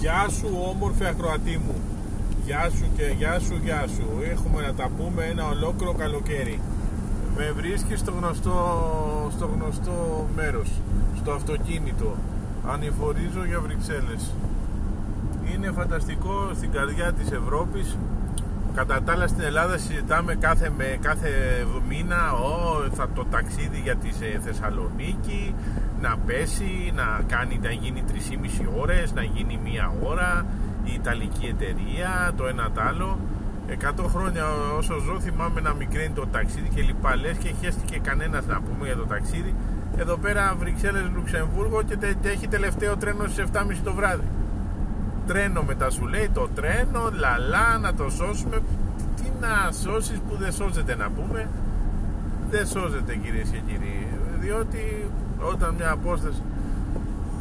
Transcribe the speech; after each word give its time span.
Γεια 0.00 0.26
σου 0.28 0.48
όμορφη 0.70 1.04
ακροατή 1.04 1.60
μου. 1.64 1.74
Γεια 2.44 2.70
σου 2.76 2.84
και 2.96 3.14
γεια 3.16 3.38
σου 3.38 3.60
γεια 3.64 3.84
σου. 3.94 4.06
Έχουμε 4.30 4.62
να 4.66 4.74
τα 4.74 4.90
πούμε 4.96 5.24
ένα 5.24 5.46
ολόκληρο 5.46 5.94
καλοκαίρι. 5.94 6.60
Με 7.36 7.52
βρίσκεις 7.56 8.00
στο 8.00 8.10
γνωστό, 8.10 8.56
στο 9.36 9.46
γνωστό 9.54 10.28
μέρος 10.34 10.68
Στο 11.20 11.32
αυτοκίνητο. 11.32 12.16
Ανηφορίζω 12.66 13.44
για 13.46 13.60
Βρυξέλλες. 13.60 14.34
Είναι 15.54 15.70
φανταστικό 15.70 16.50
στην 16.56 16.72
καρδιά 16.72 17.12
της 17.12 17.30
Ευρώπης. 17.30 17.96
Κατά 18.74 19.02
τα 19.02 19.12
άλλα 19.12 19.26
στην 19.26 19.42
Ελλάδα 19.42 19.78
συζητάμε 19.78 20.34
κάθε, 20.34 20.72
με, 20.76 20.98
κάθε 21.00 21.30
μήνα 21.88 22.32
ο, 22.32 22.50
θα 22.94 23.08
το 23.14 23.24
ταξίδι 23.30 23.80
για 23.82 23.96
τη 23.96 24.08
Θεσσαλονίκη 24.44 25.54
να 26.00 26.16
πέσει, 26.26 26.92
να 26.94 27.20
κάνει 27.26 27.60
να 27.62 27.70
γίνει 27.70 28.04
3,5 28.08 28.80
ώρες, 28.80 29.12
να 29.12 29.22
γίνει 29.22 29.60
μία 29.64 29.92
ώρα 30.02 30.46
η 30.84 30.92
Ιταλική 30.94 31.46
εταιρεία, 31.46 32.32
το 32.36 32.46
ένα 32.46 32.70
το 32.74 32.80
άλλο. 32.80 33.18
100 33.68 34.04
χρόνια 34.08 34.44
όσο 34.78 34.98
ζω 34.98 35.20
θυμάμαι 35.20 35.60
να 35.60 35.74
μικραίνει 35.74 36.14
το 36.14 36.26
ταξίδι 36.26 36.68
και 36.68 36.82
λοιπά. 36.82 37.16
Λες 37.16 37.36
και 37.36 37.52
χέστηκε 37.60 37.98
κανένας 37.98 38.46
να 38.46 38.60
πούμε 38.60 38.86
για 38.86 38.96
το 38.96 39.06
ταξίδι. 39.06 39.54
Εδώ 39.96 40.16
πέρα 40.16 40.54
Βρυξέλλες 40.58 41.10
Λουξεμβούργο 41.14 41.82
και 41.82 41.96
τε, 41.96 42.14
έχει 42.22 42.48
τελευταίο 42.48 42.96
τρένο 42.96 43.26
στις 43.28 43.44
7.30 43.52 43.80
το 43.84 43.92
βράδυ. 43.94 44.28
Τρένο 45.26 45.62
μετά 45.62 45.90
σου 45.90 46.06
λέει 46.06 46.30
το 46.34 46.48
τρένο 46.54 47.10
λαλά 47.12 47.78
να 47.78 47.94
το 47.94 48.10
σώσουμε. 48.10 48.62
Τι 49.16 49.30
να 49.40 49.72
σώσεις 49.72 50.18
που 50.28 50.36
δεν 50.36 50.52
σώζεται 50.52 50.96
να 50.96 51.10
πούμε. 51.10 51.48
Δεν 52.50 52.66
σώζεται 52.66 53.16
κυρίες 53.16 53.48
και 53.48 53.58
κύριοι 53.66 54.06
διότι 54.40 55.10
όταν 55.52 55.74
μια 55.74 55.90
απόσταση 55.90 56.42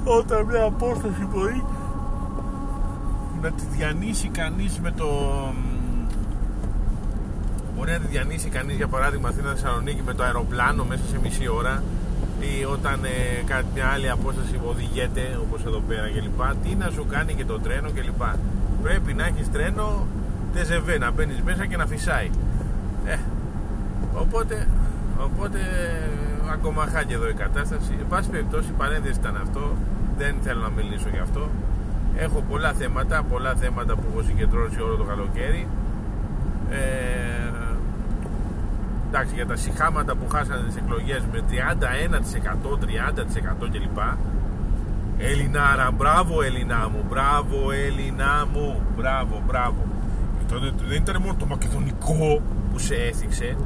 όταν 0.04 0.46
μια 0.46 0.64
απόσταση 0.64 1.28
μπορεί 1.34 1.64
να 3.42 3.52
τη 3.52 3.64
διανύσει 3.76 4.28
κανείς 4.28 4.80
με 4.80 4.92
το 4.92 5.08
μπορεί 7.76 7.92
να 7.92 7.98
τη 7.98 8.08
διανύσει 8.08 8.50
κανείς 8.50 8.76
για 8.76 8.88
παράδειγμα 8.88 9.30
Αθήνα 9.30 9.50
Θεσσαλονίκη 9.50 10.02
με 10.06 10.14
το 10.14 10.24
αεροπλάνο 10.24 10.84
μέσα 10.84 11.04
σε 11.10 11.20
μισή 11.20 11.48
ώρα 11.48 11.84
ή 12.40 12.66
όταν 12.66 13.04
ε, 13.04 13.44
κάτι 13.46 13.66
μια 13.74 13.88
άλλη 13.88 14.10
απόσταση 14.10 14.60
οδηγείται 14.66 15.40
όπως 15.42 15.66
εδώ 15.66 15.80
πέρα 15.80 16.10
κλπ 16.10 16.42
τι 16.64 16.76
να 16.76 16.90
σου 16.90 17.06
κάνει 17.10 17.34
και 17.34 17.46
το 17.46 17.60
τρένο 17.60 17.90
κλπ. 17.92 18.24
Πρέπει 18.84 19.14
να 19.14 19.26
έχεις 19.26 19.52
τρένο 19.52 20.08
τεζεβέ 20.54 20.98
να 20.98 21.12
μπαίνεις 21.12 21.42
μέσα 21.42 21.66
και 21.66 21.78
να 21.78 21.86
φυσάει. 21.86 22.30
Ε, 23.06 23.18
οπότε 24.14 24.68
οπότε 25.24 25.60
ακόμα 26.52 26.86
χάκι 26.94 27.14
εδώ 27.14 27.28
η 27.30 27.34
κατάσταση. 27.34 27.92
Εν 28.00 28.08
πάση 28.10 28.30
περιπτώσει 28.30 28.70
παρένθεση 28.78 29.20
ήταν 29.20 29.36
αυτό. 29.36 29.76
Δεν 30.18 30.36
θέλω 30.42 30.62
να 30.62 30.70
μιλήσω 30.70 31.10
γι' 31.10 31.20
αυτό. 31.20 31.50
Έχω 32.18 32.44
πολλά 32.50 32.74
θέματα 32.74 33.24
πολλά 33.24 33.54
θέματα 33.56 33.96
που 33.96 34.04
έχω 34.12 34.22
συγκεντρώσει 34.24 34.82
όλο 34.82 34.96
το 34.96 35.04
καλοκαίρι. 35.04 35.68
Ε, 36.70 37.50
εντάξει 39.10 39.36
για 39.36 39.48
τα 39.48 39.56
συχάματα 39.56 40.16
που 40.16 40.28
χάσανε 40.30 40.68
τις 40.68 40.76
εκλογές 40.76 41.24
με 41.32 41.44
31% 41.50 42.78
30% 42.78 43.70
κλπ. 43.72 44.00
Ελληνάρα, 45.18 45.92
μπράβο 45.92 46.42
Ελληνά 46.42 46.90
μου, 46.92 47.06
μπράβο 47.10 47.72
Ελληνά 47.72 48.48
μου, 48.54 48.82
μπράβο, 48.98 49.42
μπράβο. 49.48 49.86
δεν 50.88 51.02
ήταν 51.02 51.22
μόνο 51.22 51.36
το 51.40 51.46
μακεδονικό 51.46 52.42
που 52.72 52.80
σε 52.80 52.96
έθιξε, 52.96 53.58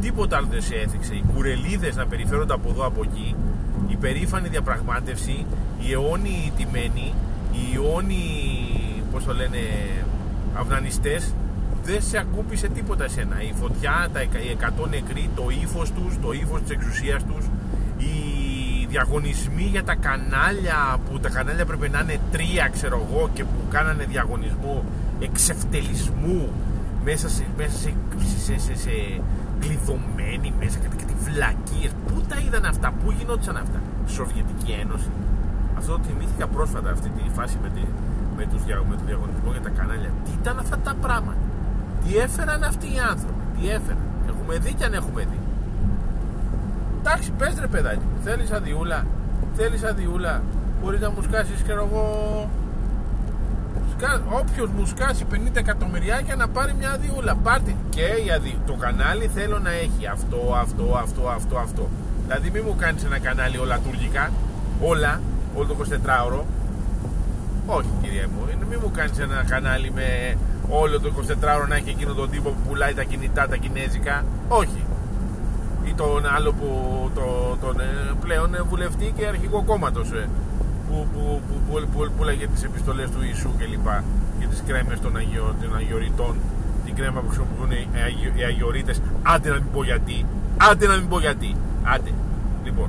τίποτα 0.00 0.36
άλλο 0.36 0.46
δεν 0.50 0.62
σε 0.62 0.74
έθιξε. 0.74 1.14
Οι 1.14 1.24
κουρελίδες 1.34 1.96
να 1.96 2.06
περιφέρονται 2.06 2.52
από 2.52 2.70
εδώ 2.70 2.86
από 2.86 3.02
εκεί, 3.04 3.34
η 3.88 3.96
περήφανη 3.96 4.48
διαπραγμάτευση, 4.48 5.46
οι 5.78 5.92
αιώνιοι 5.92 6.52
τιμένοι, 6.56 7.14
οι 7.52 7.74
αιώνιοι, 7.74 9.02
πώς 9.12 9.24
το 9.24 9.34
λένε, 9.34 9.58
αυνανιστές, 10.54 11.34
δεν 11.84 12.02
σε 12.02 12.18
ακούπησε 12.18 12.68
τίποτα 12.68 13.04
εσένα. 13.04 13.42
Η 13.42 13.52
φωτιά, 13.60 14.08
τα, 14.12 14.22
οι 14.22 14.56
100 14.84 14.88
νεκροί, 14.90 15.30
το 15.34 15.44
ύφος 15.62 15.92
τους, 15.92 16.18
το 16.22 16.32
ύφος 16.32 16.60
της 16.60 16.70
εξουσίας 16.70 17.24
τους, 17.24 17.44
οι 17.98 18.86
διαγωνισμοί 18.88 19.62
για 19.62 19.84
τα 19.84 19.94
κανάλια 19.94 20.98
που 21.10 21.18
τα 21.18 21.28
κανάλια 21.28 21.64
πρέπει 21.64 21.88
να 21.88 22.00
είναι 22.00 22.18
τρία, 22.30 22.68
ξέρω 22.72 23.06
εγώ, 23.08 23.30
και 23.34 23.44
που 23.44 23.60
κάνανε 23.70 24.04
διαγωνισμό 24.04 24.84
εξευτελισμού 25.20 26.52
μέσα 27.04 27.28
σε, 27.28 27.44
μέσα 27.56 27.78
σε, 27.78 27.94
σε, 28.46 28.58
σε, 28.58 28.76
σε 28.76 28.90
κλειδωμένοι 29.62 30.48
μέσα 30.60 30.76
και, 30.82 30.88
και 31.00 31.06
τη 31.10 31.16
βλακίε. 31.26 31.88
Πού 32.06 32.16
τα 32.28 32.36
είδαν 32.44 32.64
αυτά, 32.72 32.88
πού 32.98 33.06
γινόντουσαν 33.16 33.56
αυτά; 33.64 33.78
Σοβιετική 34.16 34.72
Ένωση. 34.84 35.10
Αυτό 35.78 35.90
το 35.96 36.02
θυμήθηκα 36.08 36.46
πρόσφατα 36.54 36.90
αυτή 36.90 37.08
τη 37.16 37.22
φάση 37.36 37.56
με, 37.62 37.68
τη, 37.74 37.82
με, 38.36 38.44
τους, 38.50 38.62
με 38.90 38.94
το 39.00 39.04
διαγωνισμό 39.10 39.50
για 39.56 39.62
τα 39.66 39.70
κανάλια. 39.78 40.10
Τι 40.24 40.30
ήταν 40.40 40.56
αυτά 40.58 40.76
τα 40.86 40.94
πράγματα; 41.04 41.42
Τι 42.02 42.10
έφεραν 42.24 42.62
αυτοί 42.70 42.86
οι 42.94 43.00
άνθρωποι, 43.10 43.42
τι 43.54 43.62
έφεραν; 43.76 44.04
Έχουμε 44.30 44.54
δει 44.64 44.72
και 44.78 44.84
αν 44.84 44.94
έχουμε 45.00 45.22
δει. 45.30 45.38
Εντάξει, 47.00 47.30
πες 47.38 47.54
ρε 47.60 47.66
παιδάκι, 47.66 48.06
θέλεις 48.24 48.50
αδειούλα, 48.52 49.06
θέλεις 49.56 49.82
αδειούλα, 49.84 50.42
μπορείς 50.80 51.00
να 51.00 51.10
μου 51.10 51.22
σκάσεις 51.22 51.60
και 51.62 51.72
εγώ 51.72 52.04
όποιος 54.40 54.68
μου 54.70 54.86
σκάσει 54.86 55.26
50 55.32 55.36
εκατομμυριάκια 55.54 56.36
να 56.36 56.48
πάρει 56.48 56.74
μια 56.78 56.90
αδειούλα. 56.90 57.34
Πάρτε. 57.34 57.74
Και 57.88 58.00
η 58.02 58.56
το 58.66 58.74
κανάλι 58.74 59.30
θέλω 59.34 59.58
να 59.58 59.70
έχει 59.70 60.06
αυτό, 60.06 60.54
αυτό, 60.56 60.84
αυτό, 61.02 61.28
αυτό, 61.28 61.58
αυτό. 61.58 61.88
Δηλαδή 62.26 62.50
μην 62.50 62.62
μου 62.66 62.76
κάνεις 62.78 63.04
ένα 63.04 63.18
κανάλι 63.18 63.58
όλα 63.58 63.78
τουρκικά. 63.78 64.30
Όλα, 64.80 65.20
όλο 65.54 65.66
το 65.66 65.76
24ωρο 66.06 66.42
όχι 67.66 67.88
κυρία 68.02 68.28
μου, 68.28 68.66
μην 68.68 68.78
μου 68.82 68.90
κάνεις 68.90 69.18
ένα 69.18 69.44
κανάλι 69.48 69.90
με 69.90 70.36
όλο 70.68 71.00
το 71.00 71.12
24ωρο 71.18 71.68
να 71.68 71.76
έχει 71.76 71.90
εκείνο 71.90 72.12
τον 72.12 72.30
τύπο 72.30 72.48
που 72.50 72.68
πουλάει 72.68 72.94
τα 72.94 73.02
κινητά 73.02 73.48
τα 73.48 73.56
κινέζικα. 73.56 74.24
Όχι. 74.48 74.84
Ή 75.84 75.92
τον 75.94 76.26
άλλο 76.36 76.52
που 76.52 76.68
το, 77.14 77.56
τον 77.60 77.80
ε, 77.80 77.84
πλέον 78.20 78.50
βουλευτή 78.68 79.12
και 79.16 79.26
αρχικό 79.26 79.62
κόμματος 79.62 80.12
ε, 80.12 80.28
που, 80.88 81.06
που, 81.12 81.40
που, 81.72 81.86
που, 81.92 81.98
που 81.98 82.12
πουλάγε 82.16 82.46
τις 82.46 82.62
επιστολές 82.62 83.10
του 83.10 83.22
Ιησού 83.22 83.50
κλπ. 83.58 83.88
Και 84.38 84.46
τις 84.46 84.62
κρέμες 84.66 85.00
των, 85.00 85.16
αγιο, 85.16 85.54
των 85.62 85.76
αγιοριτών. 85.76 86.36
Την 86.84 86.94
κρέμα 86.94 87.20
που 87.20 87.26
χρησιμοποιούν 87.26 87.70
οι, 87.70 87.88
οι 88.38 88.42
αγιορείτες. 88.42 89.00
Άντε 89.22 89.48
να 89.48 89.54
μην 89.54 89.70
πω 89.72 89.84
γιατί. 89.84 90.26
Άντε 90.70 90.86
να 90.86 90.96
μην 90.96 91.08
πω 91.08 91.20
γιατί. 91.20 91.56
Άντε. 91.82 92.10
Λοιπόν, 92.64 92.88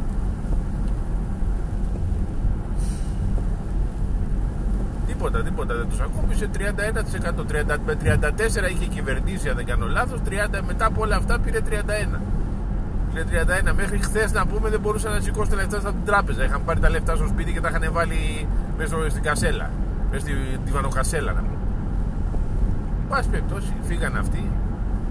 Τίποτα, 5.07 5.43
τίποτα 5.43 5.75
δεν 5.75 5.89
τους 5.89 5.99
ακούμπησε. 5.99 6.49
31%. 6.53 7.45
30, 7.45 7.77
με 7.85 7.97
34 8.03 8.71
είχε 8.71 8.85
κυβερνήσει, 8.85 9.49
αν 9.49 9.55
δεν 9.55 9.65
κάνω 9.65 9.87
λάθος. 9.87 10.19
30 10.29 10.59
μετά 10.67 10.85
από 10.85 11.01
όλα 11.01 11.15
αυτά 11.15 11.39
πήρε 11.39 11.59
31. 11.59 12.19
Πήρε 13.13 13.45
31. 13.69 13.73
Μέχρι 13.75 13.97
χθες 13.97 14.31
να 14.31 14.45
πούμε 14.45 14.69
δεν 14.69 14.79
μπορούσαν 14.79 15.11
να 15.13 15.19
σηκώσουν 15.19 15.49
τα 15.49 15.55
λεφτά 15.55 15.77
από 15.77 15.91
την 15.91 16.05
τράπεζα. 16.05 16.43
Είχαν 16.43 16.61
πάρει 16.65 16.79
τα 16.79 16.89
λεφτά 16.89 17.15
στο 17.15 17.27
σπίτι 17.27 17.53
και 17.53 17.61
τα 17.61 17.69
είχαν 17.69 17.89
βάλει 17.91 18.47
μέσα 18.77 19.09
στην 19.09 19.23
κασέλα. 19.23 19.69
Μέσα 20.11 20.25
στη 20.25 20.71
βανοκασέλα 20.71 21.31
να 21.31 21.39
πούμε. 21.39 21.57
Πάση 23.09 23.29
περιπτώσει, 23.29 23.73
φύγαν 23.83 24.17
αυτοί. 24.17 24.51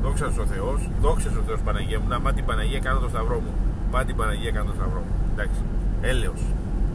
Δόξα 0.03 0.27
ο 0.27 0.47
Θεός, 0.47 0.91
δόξα 1.01 1.29
ο 1.41 1.43
Θεός 1.47 1.61
Παναγία 1.61 2.01
μου. 2.01 2.09
Να 2.09 2.21
μα 2.21 2.33
την 2.33 2.45
Παναγία 2.45 2.79
κάνω 2.79 2.99
το 2.99 3.09
σταυρό 3.09 3.41
μου. 3.41 3.53
Μα 3.93 4.05
την 4.05 4.17
Παναγία 4.17 4.51
κάνω 4.51 4.71
το 4.71 4.75
σταυρό 4.75 5.01
μου. 5.01 5.15
Εντάξει. 5.33 5.61
Έλεος. 6.01 6.41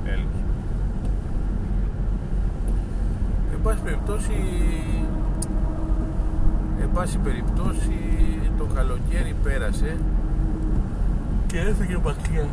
Έλεος. 0.06 0.38
εν 3.54 3.64
πάση 3.64 3.82
περιπτώσει 3.84 4.34
εν 6.82 6.90
πάση 6.94 7.18
περιπτώσει 7.18 8.00
το 8.58 8.66
καλοκαίρι 8.76 9.36
πέρασε 9.44 9.98
και 11.48 11.60
έφυγε 11.60 11.98
μακριά 12.04 12.48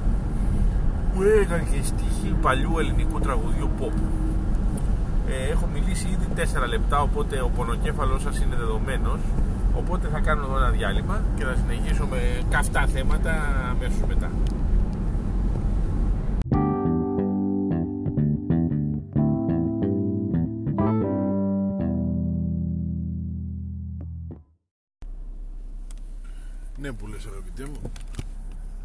μου 1.14 1.22
έκανε 1.42 1.66
και 1.72 1.82
στοιχή 1.82 2.34
παλιού 2.42 2.78
ελληνικού 2.78 3.20
τραγουδιού 3.20 3.70
pop. 3.80 3.92
Ε, 5.28 5.50
έχω 5.50 5.68
μιλήσει 5.72 6.08
ήδη 6.08 6.26
4 6.64 6.68
λεπτά 6.68 7.00
οπότε 7.00 7.40
ο 7.40 7.50
πονοκέφαλος 7.56 8.22
σας 8.22 8.38
είναι 8.38 8.56
δεδομένος. 8.56 9.20
Οπότε 9.76 10.08
θα 10.08 10.20
κάνω 10.20 10.42
εδώ 10.42 10.56
ένα 10.56 10.70
διάλειμμα 10.70 11.22
και 11.36 11.44
θα 11.44 11.54
συνεχίσω 11.54 12.06
με 12.06 12.42
καυτά 12.50 12.86
θέματα 12.86 13.32
αμέσως 13.70 14.00
μετά. 14.08 14.30
Ναι 26.78 26.92
που 26.92 27.06
λες 27.06 27.26
αγαπητέ 27.26 27.64
μου 27.64 27.90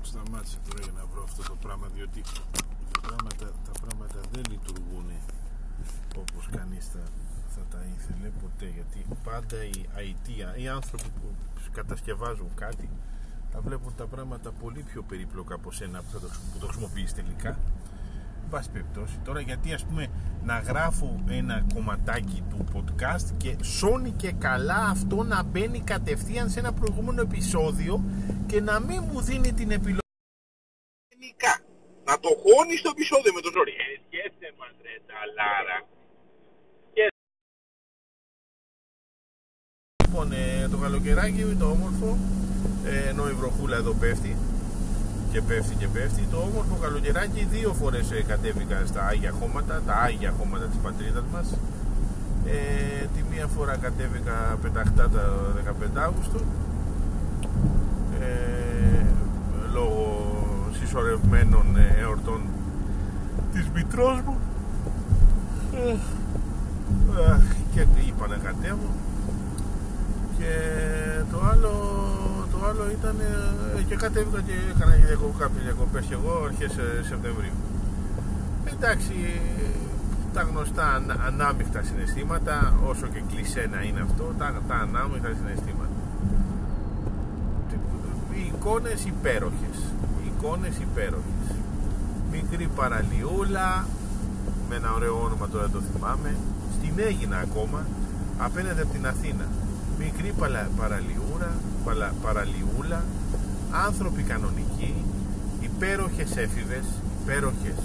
Σταμάτησε 0.09 0.57
τώρα 0.67 0.81
για 0.85 0.93
να 0.99 1.05
βρω 1.11 1.23
αυτό 1.23 1.41
το 1.43 1.55
πράγμα 1.63 1.87
Διότι 1.95 2.21
τα 2.93 2.99
πράγματα, 3.05 3.45
τα 3.67 3.73
πράγματα 3.81 4.19
δεν 4.33 4.43
λειτουργούν 4.51 5.07
Όπως 6.21 6.43
κανείς 6.57 6.85
θα, 6.93 7.03
θα 7.55 7.61
τα 7.71 7.81
ήθελε 7.95 8.29
ποτέ 8.41 8.67
Γιατί 8.77 8.99
πάντα 9.23 9.57
οι 9.63 9.79
αιτία 9.95 10.57
Οι 10.57 10.67
άνθρωποι 10.67 11.09
που 11.17 11.27
κατασκευάζουν 11.71 12.49
κάτι 12.55 12.89
Θα 13.51 13.61
βλέπουν 13.61 13.93
τα 13.95 14.05
πράγματα 14.05 14.51
πολύ 14.51 14.81
πιο 14.81 15.01
περίπλοκα 15.03 15.53
από 15.55 15.71
σένα 15.71 16.01
Που, 16.01 16.09
θα 16.11 16.19
το, 16.19 16.27
που 16.53 16.57
το 16.59 16.65
χρησιμοποιείς 16.65 17.13
τελικά 17.13 17.57
πάση 18.49 18.69
περιπτώσει 18.71 19.19
τώρα 19.23 19.39
γιατί 19.39 19.73
ας 19.73 19.85
πούμε 19.85 20.07
να 20.43 20.59
γράφω 20.59 21.23
ένα 21.29 21.65
κομματάκι 21.73 22.43
του 22.49 22.65
podcast 22.73 23.33
και 23.37 23.55
σώνει 23.61 24.11
και 24.11 24.31
καλά 24.31 24.87
αυτό 24.91 25.23
να 25.23 25.43
μπαίνει 25.43 25.79
κατευθείαν 25.79 26.49
σε 26.49 26.59
ένα 26.59 26.73
προηγούμενο 26.73 27.21
επεισόδιο 27.21 28.03
και 28.47 28.61
να 28.61 28.79
μην 28.79 29.03
μου 29.11 29.21
δίνει 29.21 29.53
την 29.53 29.71
επιλογή. 29.71 29.97
Να 32.05 32.19
το 32.19 32.29
χώνει 32.29 32.75
στο 32.77 32.89
επεισόδιο 32.89 33.33
με 33.33 33.41
το 33.41 33.49
ζόρι 33.51 33.73
ε, 34.09 34.51
μας 34.57 34.73
ρε 34.81 34.95
ταλάρα 35.07 35.87
Λοιπόν, 40.03 40.31
ε, 40.31 40.67
το 40.71 40.77
καλοκαιράκι 40.77 41.55
το 41.59 41.65
όμορφο 41.65 42.17
ε, 42.85 43.09
ενώ 43.09 43.29
η 43.29 43.33
βροχούλα 43.33 43.75
εδώ 43.75 43.93
πέφτει 43.93 44.37
και 45.31 45.41
πέφτει 45.41 45.75
και 45.75 45.87
πέφτει. 45.87 46.27
Το 46.31 46.37
όμορφο 46.37 46.75
καλοκαιράκι 46.81 47.47
δύο 47.51 47.73
φορές 47.73 48.11
ε, 48.11 48.21
κατέβηκα 48.21 48.77
στα 48.85 49.05
Άγια 49.05 49.31
Χώματα 49.39 49.81
τα 49.85 49.93
Άγια 49.93 50.33
Χώματα 50.37 50.65
της 50.65 50.79
πατρίδας 50.83 51.23
μας. 51.33 51.47
Ε, 52.45 53.05
τη 53.15 53.21
μία 53.31 53.47
φορά 53.47 53.75
κατέβηκα 53.77 54.57
πεταχτά 54.61 55.09
τα 55.09 55.23
15 55.97 55.99
Αύγουστο. 56.07 56.39
Ε, 58.21 59.05
λόγω 59.73 60.25
συσσωρευμένων 60.79 61.75
ε, 61.77 62.01
εορτών 62.01 62.41
της 63.53 63.69
μητρός 63.73 64.21
μου. 64.25 64.37
Ε, 65.73 65.95
και 67.73 67.85
είπα 68.07 68.27
να 68.27 68.35
κατέβω. 68.35 68.89
Και 70.37 70.53
το 71.31 71.39
άλλο 71.51 71.98
το 72.59 72.65
άλλο 72.69 72.85
ήταν 72.97 73.15
ε, 73.19 73.81
και 73.81 73.95
κατέβηκα 73.95 74.41
και 74.41 74.55
έκανα 74.75 74.93
κάποιες 75.39 75.63
διακοπές 75.63 76.05
και 76.05 76.13
εγώ 76.13 76.43
αρχές 76.49 76.73
ε, 76.77 77.03
Σεπτεμβρίου. 77.09 77.57
Εντάξει 78.73 79.15
τα 80.33 80.41
γνωστά 80.41 81.03
ανάμειχτα 81.27 81.81
συναισθήματα 81.83 82.73
όσο 82.89 83.07
και 83.07 83.21
κλεισέ 83.29 83.69
να 83.71 83.81
είναι 83.81 84.01
αυτό 84.01 84.23
τα, 84.37 84.61
τα 84.67 84.75
ανάμειχτα 84.75 85.29
συναισθήματα. 85.39 85.95
Οι 88.33 88.51
εικόνες 88.53 89.05
υπέροχες 89.05 89.77
οι 90.23 90.31
εικόνες 90.31 90.75
υπέροχες. 90.87 91.47
Μικρή 92.31 92.69
παραλιούλα 92.75 93.85
με 94.69 94.75
ένα 94.75 94.93
ωραίο 94.93 95.21
όνομα 95.25 95.47
τώρα 95.47 95.69
το 95.69 95.79
θυμάμαι. 95.81 96.35
Στην 96.77 96.93
Έγινα 97.07 97.37
ακόμα 97.37 97.85
απέναντι 98.37 98.81
από 98.81 98.91
την 98.91 99.07
Αθήνα. 99.07 99.45
Μικρή 99.99 100.33
παραλιούρα, 100.77 101.51
παραλιούλα, 102.21 103.03
άνθρωποι 103.87 104.21
κανονικοί, 104.23 104.93
υπέροχες 105.61 106.29
έφηβες, 106.37 106.85
υπέροχες, 107.21 107.79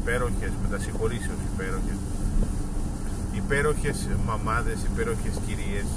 υπέροχες 0.00 0.52
μετασυγχωρήσεως 0.62 1.40
υπέροχες, 1.52 1.98
υπέροχες 3.32 3.98
μαμάδες, 4.26 4.78
υπέροχες 4.90 5.34
κυρίες, 5.46 5.88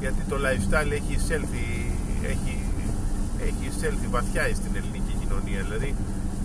γιατί 0.00 0.22
το 0.28 0.36
lifestyle 0.44 0.92
έχει 0.98 1.12
εισέλθει, 1.18 1.64
έχει, 2.32 2.54
έχει 3.48 3.64
εισέλθει 3.70 4.06
βαθιά 4.06 4.44
στην 4.60 4.72
ελληνική 4.80 5.14
κοινωνία, 5.20 5.60
δηλαδή 5.66 5.94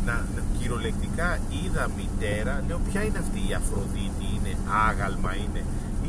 να, 0.06 0.26
κυριολεκτικά 0.58 1.30
είδα 1.58 1.84
μητέρα, 1.98 2.64
λέω 2.68 2.80
ποια 2.90 3.02
είναι 3.04 3.20
αυτή 3.26 3.40
η 3.50 3.54
Αφροδίτη, 3.62 4.26
είναι 4.36 4.54
άγαλμα, 4.88 5.32
είναι 5.44 5.62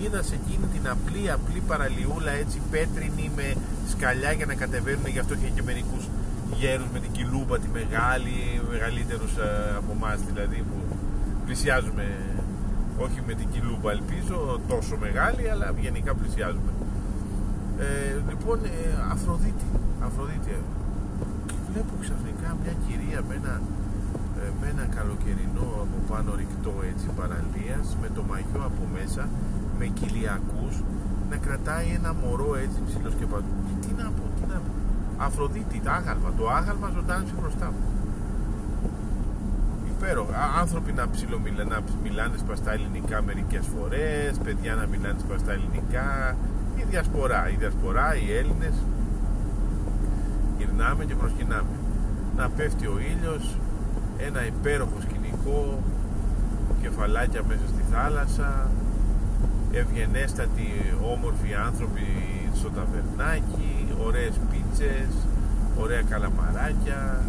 είδα 0.02 0.22
σε 0.22 0.34
εκείνη 0.40 0.66
την 0.74 0.84
απλή 0.94 1.30
απλή 1.30 1.60
παραλιούλα 1.70 2.32
έτσι 2.42 2.58
πέτρινη 2.70 3.30
με 3.36 3.46
σκαλιά 3.92 4.32
για 4.32 4.46
να 4.46 4.54
κατεβαίνουν 4.54 5.06
γι' 5.06 5.18
αυτό 5.18 5.34
και, 5.34 5.48
και 5.54 5.62
μερικούς 5.62 6.04
γέρους 6.60 6.88
με 6.92 6.98
την 6.98 7.12
κιλούμπα 7.16 7.58
τη 7.58 7.68
μεγάλη 7.78 8.36
μεγαλύτερους 8.70 9.32
ε, 9.36 9.76
από 9.80 9.92
εμάς 9.98 10.18
δηλαδή 10.28 10.58
που 10.68 10.78
πλησιάζουμε 11.44 12.06
όχι 13.04 13.18
με 13.26 13.34
την 13.34 13.48
κιλούμπα 13.52 13.90
ελπίζω 13.90 14.60
τόσο 14.68 14.96
μεγάλη 15.04 15.50
αλλά 15.52 15.74
γενικά 15.80 16.14
πλησιάζουμε. 16.14 16.72
Ε, 17.78 17.84
λοιπόν 18.28 18.58
ε, 18.64 18.70
Αφροδίτη 19.12 19.68
Αφροδίτη 20.06 20.54
και 21.46 21.54
βλέπω 21.70 21.92
ξαφνικά 22.04 22.48
μια 22.62 22.74
κυρία 22.84 23.20
με 23.28 23.34
ένα 23.40 23.54
ε, 23.54 23.85
με 24.60 24.66
ένα 24.74 24.86
καλοκαιρινό 24.96 25.68
από 25.84 25.98
πάνω 26.10 26.34
ρηκτό 26.40 26.74
έτσι 26.90 27.06
παραλίας 27.18 27.86
με 28.02 28.08
το 28.14 28.22
μαγιό 28.30 28.62
από 28.70 28.82
μέσα 28.96 29.22
με 29.78 29.86
κοιλιακούς 29.98 30.74
να 31.30 31.36
κρατάει 31.36 31.88
ένα 31.98 32.14
μωρό 32.20 32.56
έτσι 32.64 32.78
ψηλός 32.86 33.14
και 33.18 33.26
παντού. 33.26 33.54
Τι 33.80 33.90
να 34.02 34.08
πω, 34.16 34.24
τι 34.36 34.44
να 34.52 34.58
πω. 34.64 34.72
Αφροδίτη, 35.16 35.80
το 35.84 35.90
άγαλμα. 35.90 36.32
Το 36.38 36.50
άγαλμα 36.50 36.88
ζωντάνεψε 36.94 37.34
μπροστά 37.40 37.66
μου. 37.66 37.82
Υπέροχα. 39.92 40.40
Άνθρωποι 40.60 40.92
να 40.92 41.08
ψιλομιλάνε, 41.10 41.74
να 41.74 41.80
μιλάνε 42.02 42.36
σπαστά 42.36 42.72
ελληνικά 42.72 43.22
μερικές 43.22 43.66
φορές, 43.74 44.38
παιδιά 44.44 44.74
να 44.74 44.86
μιλάνε 44.86 45.18
σπαστά 45.18 45.52
ελληνικά. 45.52 46.36
Η 46.76 46.84
διασπορά, 46.90 47.50
η 47.50 47.56
διασπορά, 47.58 48.16
οι 48.16 48.36
Έλληνες. 48.36 48.74
Γυρνάμε 50.58 51.04
και 51.04 51.14
προσκυνάμε. 51.14 51.74
Να 52.36 52.48
πέφτει 52.48 52.86
ο 52.86 52.96
ήλιος, 53.12 53.56
ένα 54.18 54.46
υπέροχο 54.46 54.98
σκηνικό, 55.00 55.82
κεφαλάκια 56.82 57.42
μέσα 57.48 57.66
στη 57.72 57.82
θάλασσα, 57.92 58.70
ευγενέστατοι 59.72 60.68
όμορφοι 61.14 61.54
άνθρωποι 61.66 62.08
στο 62.54 62.68
ταβερνάκι, 62.70 63.74
ωραίες 64.06 64.34
πίτσες, 64.50 65.12
ωραία 65.82 66.02
καλαμαράκια, 66.02 67.24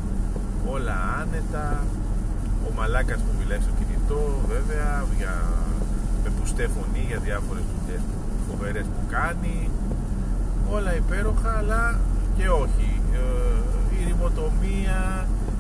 όλα 0.70 0.96
άνετα, 1.22 1.84
ο 2.68 2.70
μαλάκας 2.78 3.20
που 3.20 3.34
μιλάει 3.40 3.60
στο 3.60 3.74
κινητό 3.80 4.22
βέβαια, 4.48 5.06
για, 5.18 5.36
με 6.24 6.30
πουστέ 6.40 6.68
φωνή 6.68 7.04
για 7.08 7.20
διάφορες 7.20 7.64
δουλειές 7.72 8.02
φοβερές 8.50 8.86
που 8.86 9.04
κάνει, 9.10 9.70
όλα 10.70 10.96
υπέροχα 10.96 11.58
αλλά 11.58 12.00
και 12.38 12.50
όχι. 12.50 13.02
Ε, 13.14 13.20
η 13.98 14.04
ρημοτομία, 14.08 15.28
η, 15.54 15.57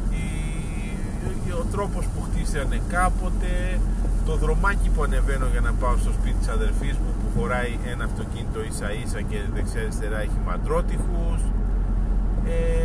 ο 1.51 1.65
τρόπος 1.71 2.05
που 2.05 2.21
χτίσανε 2.21 2.81
κάποτε, 2.89 3.79
το 4.25 4.35
δρομάκι 4.35 4.89
που 4.89 5.03
ανεβαίνω 5.03 5.47
για 5.51 5.61
να 5.61 5.71
πάω 5.71 5.97
στο 5.97 6.11
σπίτι 6.11 6.37
της 6.41 6.47
αδερφής 6.47 6.95
μου 7.03 7.11
που 7.19 7.39
χωράει 7.39 7.73
ένα 7.91 8.03
αυτοκίνητο 8.03 8.63
ίσα 8.63 8.91
ίσα 9.03 9.21
και 9.21 9.37
δεξιά 9.53 9.81
αριστερά 9.81 10.19
έχει 10.19 10.39
μαντρότυχους 10.45 11.39
ε, 12.45 12.77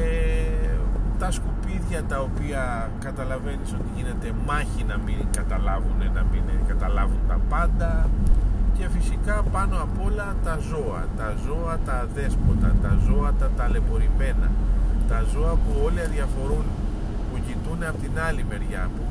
τα 1.19 1.31
σκουπίδια 1.31 2.05
τα 2.05 2.19
οποία 2.21 2.91
καταλαβαίνεις 3.01 3.73
ότι 3.73 3.89
γίνεται 3.97 4.29
μάχη 4.47 4.85
να 4.89 4.97
μην 5.05 5.19
καταλάβουν 5.37 5.99
να 6.15 6.23
μην 6.31 6.43
καταλάβουν 6.69 7.21
τα 7.29 7.39
πάντα 7.49 8.09
και 8.79 8.89
φυσικά 8.97 9.43
πάνω 9.53 9.77
απ' 9.87 10.05
όλα 10.07 10.35
τα 10.45 10.59
ζώα 10.71 11.07
τα 11.17 11.35
ζώα 11.47 11.79
τα 11.87 11.95
αδέσποτα 12.05 12.75
τα 12.83 12.99
ζώα 13.07 13.33
τα 13.39 13.51
ταλαιπωρημένα 13.57 14.51
τα 15.09 15.25
ζώα 15.33 15.53
που 15.53 15.71
όλοι 15.85 16.01
αδιαφορούν 16.01 16.65
που 17.73 17.79
κοιτούν 17.79 17.89
από 17.89 17.99
την 17.99 18.21
άλλη 18.29 18.45
μεριά 18.49 18.91
που 18.97 19.03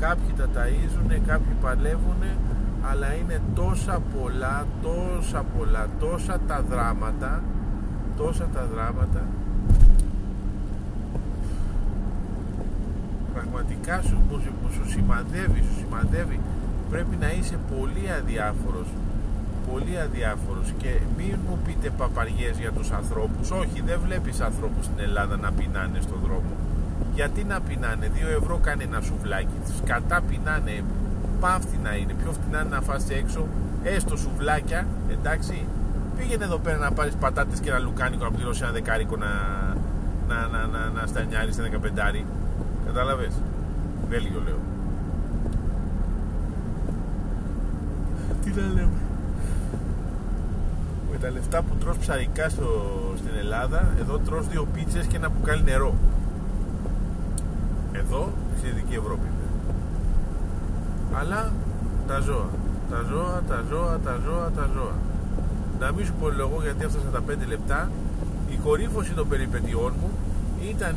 κάποιοι 0.00 0.32
τα 0.36 0.48
ταΐζουν, 0.54 1.20
κάποιοι 1.26 1.54
παλεύουν 1.60 2.22
αλλά 2.90 3.14
είναι 3.14 3.40
τόσα 3.54 4.00
πολλά, 4.14 4.66
τόσα 4.82 5.44
πολλά, 5.58 5.86
τόσα 5.98 6.40
τα 6.46 6.62
δράματα 6.70 7.42
τόσα 8.16 8.46
τα 8.54 8.66
δράματα. 8.74 9.22
Πραγματικά 13.34 14.02
σου, 14.02 14.16
σου, 14.30 14.72
σου 14.72 14.90
σημαδεύει, 14.90 15.62
σου 15.62 15.74
σημαδεύει. 15.78 16.40
Πρέπει 16.90 17.16
να 17.20 17.32
είσαι 17.32 17.58
πολύ 17.70 18.12
αδιάφορος 18.18 18.86
πολύ 19.72 19.98
αδιάφορος 20.00 20.72
και 20.78 21.00
μην 21.16 21.36
μου 21.48 21.58
πείτε 21.66 21.90
παπαριές 21.90 22.58
για 22.58 22.72
τους 22.72 22.90
ανθρώπους. 22.90 23.50
Όχι 23.50 23.82
δεν 23.86 24.00
βλέπεις 24.04 24.40
ανθρώπους 24.40 24.84
στην 24.84 24.98
Ελλάδα 24.98 25.36
να 25.36 25.52
πεινάνε 25.52 26.00
στον 26.00 26.18
δρόμο 26.22 26.65
γιατί 27.16 27.44
να 27.44 27.60
πεινάνε, 27.60 28.10
2 28.14 28.40
ευρώ 28.40 28.58
κάνει 28.62 28.82
ένα 28.82 29.00
σουβλάκι. 29.00 29.56
Σκατά 29.82 30.22
πεινάνε, 30.28 30.84
να 31.82 31.94
είναι. 31.96 32.12
Πιο 32.22 32.32
φτηνά 32.32 32.60
είναι 32.60 32.68
να 32.70 32.80
φας 32.80 33.10
έξω, 33.10 33.46
έστω 33.82 34.16
σουβλάκια, 34.16 34.86
εντάξει. 35.10 35.66
Πήγαινε 36.16 36.44
εδώ 36.44 36.58
πέρα 36.58 36.76
να 36.76 36.92
πάρεις 36.92 37.14
πατάτες 37.14 37.60
και 37.60 37.70
ένα 37.70 37.78
λουκάνικο 37.78 38.24
να 38.24 38.30
πληρώσει 38.30 38.60
ένα 38.62 38.72
δεκάρικο 38.72 39.16
να, 39.16 39.30
να, 40.28 40.46
να, 40.46 40.66
να, 40.66 40.90
να 41.00 41.06
στανιάρεις 41.06 41.58
ένα 41.58 41.66
δεκαπεντάρι. 41.68 42.24
Κατάλαβες; 42.86 43.32
Βέλγιο 44.08 44.42
λέω. 44.44 44.58
Τι 48.44 48.50
να 48.50 48.66
λέμε. 48.66 48.98
Με 51.12 51.18
τα 51.18 51.30
λεφτά 51.30 51.62
που 51.62 51.74
τρως 51.74 51.96
ψαρικά 51.96 52.48
στο, 52.48 52.68
στην 53.16 53.30
Ελλάδα, 53.38 53.88
εδώ 54.00 54.18
τρως 54.18 54.48
δύο 54.48 54.66
πίτσες 54.74 55.06
και 55.06 55.16
ένα 55.16 55.28
μπουκάλι 55.28 55.62
νερό 55.62 55.94
εδώ 57.98 58.32
στη 58.58 58.66
Δυτική 58.68 58.94
Ευρώπη. 58.94 59.28
Αλλά 61.20 61.52
τα 62.06 62.18
ζώα. 62.20 62.48
Τα 62.90 63.00
ζώα, 63.10 63.42
τα 63.48 63.62
ζώα, 63.70 63.98
τα 64.04 64.18
ζώα, 64.24 64.50
τα 64.56 64.68
ζώα. 64.74 64.96
Να 65.80 65.92
μην 65.92 66.04
σου 66.06 66.14
πολυλογώ 66.20 66.58
γιατί 66.62 66.84
έφτασα 66.84 67.08
τα 67.12 67.22
5 67.28 67.46
λεπτά. 67.48 67.90
Η 68.50 68.56
κορύφωση 68.56 69.12
των 69.12 69.28
περιπετειών 69.28 69.92
μου 70.00 70.10
ήταν 70.70 70.96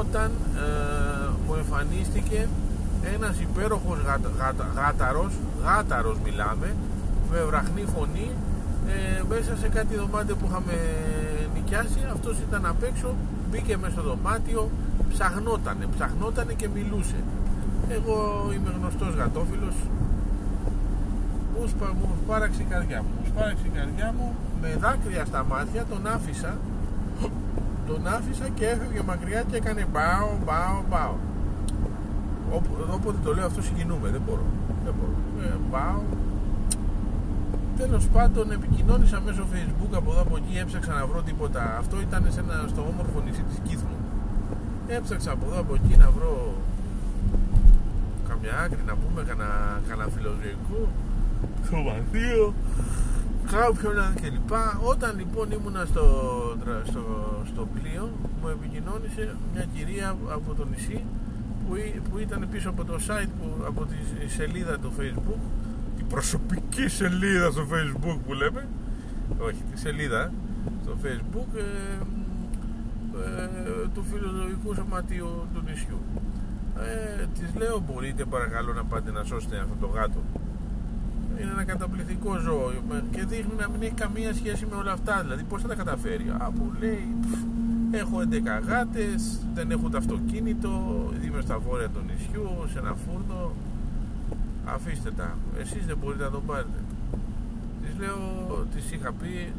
όταν 0.00 0.30
ε, 0.56 1.28
μου 1.46 1.54
εμφανίστηκε 1.54 2.48
ένας 3.14 3.40
υπέροχος 3.40 3.98
γάτα, 4.06 4.30
γάτα, 4.38 4.66
γάταρος, 4.76 5.32
γάταρος 5.64 6.16
μιλάμε, 6.24 6.74
με 7.30 7.42
βραχνή 7.42 7.84
φωνή, 7.94 8.30
ε, 8.88 9.22
μέσα 9.28 9.56
σε 9.60 9.68
κάτι 9.68 9.96
δωμάτιο 9.96 10.36
που 10.36 10.46
είχαμε 10.50 10.74
νοικιάσει, 11.54 12.00
αυτός 12.12 12.36
ήταν 12.48 12.66
απ' 12.66 12.82
έξω, 12.82 13.14
μπήκε 13.50 13.76
μέσα 13.76 13.92
στο 13.92 14.02
δωμάτιο, 14.02 14.70
ψαχνότανε, 15.12 15.86
ψαχνότανε 15.94 16.52
και 16.52 16.68
μιλούσε. 16.74 17.20
Εγώ 17.88 18.16
είμαι 18.54 18.70
γνωστός 18.78 19.14
γατόφιλος, 19.14 19.76
μου, 21.54 21.64
μου 21.98 22.08
σπάραξε 22.24 22.62
η 22.62 22.64
καρδιά 22.64 23.02
μου, 23.02 23.10
μου 23.18 23.26
σπάραξε 23.30 23.66
η 23.66 23.72
καρδιά 23.78 24.14
μου, 24.16 24.34
με 24.60 24.76
δάκρυα 24.80 25.24
στα 25.24 25.44
μάτια 25.44 25.84
τον 25.90 26.06
άφησα, 26.06 26.52
τον 27.88 28.06
άφησα 28.06 28.46
και 28.54 28.66
έφευγε 28.66 29.02
μακριά 29.02 29.42
και 29.42 29.56
έκανε 29.56 29.86
μπάω, 29.92 30.28
μπάω, 30.44 30.78
μπάω. 30.90 31.14
Όποτε 32.94 33.18
το 33.24 33.34
λέω 33.34 33.46
αυτό 33.46 33.62
συγκινούμε, 33.62 34.08
δεν 34.08 34.22
μπορώ. 34.26 34.46
Δεν 34.84 34.94
μπορώ. 34.98 35.46
Ε, 35.46 35.56
πάω. 35.70 36.00
Τέλος 37.76 38.08
πάντων, 38.08 38.50
επικοινώνησα 38.50 39.20
μέσω 39.20 39.46
facebook 39.52 39.92
από 39.94 40.10
εδώ 40.10 40.20
από 40.20 40.36
εκεί, 40.36 40.58
έψαξα 40.58 40.92
να 40.92 41.06
βρω 41.06 41.22
τίποτα. 41.22 41.76
Αυτό 41.78 42.00
ήταν 42.00 42.26
σε 42.28 42.40
ένα, 42.40 42.64
στο 42.68 42.80
όμορφο 42.92 43.20
νησί 43.24 43.42
της 43.42 43.58
Κύθμου. 43.68 43.91
Έψαξα 44.96 45.30
από 45.32 45.46
εδώ 45.46 45.60
από 45.60 45.74
εκεί 45.74 45.96
να 45.96 46.10
βρω 46.10 46.54
καμιά 48.28 48.58
άκρη 48.64 48.82
να 48.86 48.94
πούμε, 48.96 49.22
κανένα, 49.22 49.80
κανένα 49.88 50.08
φιλοζωικό, 50.14 50.88
σωματείο, 51.68 52.54
κάποιον 53.50 53.96
κλπ. 54.20 54.52
Όταν 54.82 55.18
λοιπόν 55.18 55.50
ήμουνα 55.50 55.84
στο, 55.84 56.06
στο, 56.88 57.02
στο 57.46 57.68
πλοίο, 57.74 58.10
μου 58.40 58.48
επικοινώνησε 58.48 59.36
μια 59.52 59.66
κυρία 59.74 60.16
από 60.28 60.54
το 60.54 60.64
νησί 60.64 61.04
που, 62.10 62.18
ήταν 62.18 62.48
πίσω 62.50 62.68
από 62.68 62.84
το 62.84 62.94
site 63.08 63.32
που, 63.40 63.64
από 63.66 63.84
τη 63.84 64.28
σελίδα 64.28 64.78
του 64.78 64.92
facebook 64.98 65.40
η 65.98 66.02
προσωπική 66.02 66.88
σελίδα 66.88 67.50
στο 67.50 67.66
facebook 67.72 68.18
που 68.26 68.32
λέμε 68.32 68.68
όχι 69.38 69.62
τη 69.72 69.78
σελίδα 69.78 70.32
στο 70.82 70.96
facebook 71.02 71.56
ε, 71.56 72.04
ε, 73.14 73.88
του 73.94 74.04
φιλοσοφικού 74.10 74.74
σωματείου 74.74 75.46
του 75.54 75.62
νησιού 75.66 75.98
ε, 76.78 77.26
της 77.38 77.54
λέω 77.60 77.82
μπορείτε 77.86 78.24
παρακαλώ 78.24 78.72
να 78.72 78.84
πάτε 78.84 79.10
να 79.10 79.24
σώσετε 79.24 79.56
αυτό 79.56 79.74
το 79.80 79.86
γάτο 79.86 80.20
είναι 81.40 81.50
ένα 81.50 81.64
καταπληκτικό 81.64 82.38
ζώο 82.38 82.72
και 83.10 83.24
δείχνει 83.24 83.54
να 83.58 83.68
μην 83.68 83.82
έχει 83.82 83.94
καμία 83.94 84.34
σχέση 84.34 84.66
με 84.70 84.76
όλα 84.76 84.92
αυτά 84.92 85.20
δηλαδή 85.22 85.42
πως 85.42 85.62
θα 85.62 85.68
τα 85.68 85.74
καταφέρει; 85.74 86.28
Α 86.38 86.50
που 86.50 86.72
λέει 86.80 87.08
Έχω 87.94 88.16
11 88.18 88.66
γάτες, 88.66 89.40
δεν 89.54 89.70
έχω 89.70 89.88
το 89.88 89.96
αυτοκίνητο, 89.96 90.70
είμαι 91.24 91.40
στα 91.40 91.58
βόρεια 91.58 91.88
του 91.88 92.00
νησιού, 92.06 92.48
σε 92.72 92.78
ένα 92.78 92.94
φούρνο. 92.94 93.52
Αφήστε 94.64 95.10
τα, 95.10 95.36
εσείς 95.60 95.86
δεν 95.86 95.96
μπορείτε 95.96 96.24
να 96.24 96.30
το 96.30 96.40
πάρετε. 96.40 96.78
Της 97.82 97.98
λέω, 97.98 98.18
της 98.74 98.92
είχα 98.92 99.12
πει, 99.12 99.52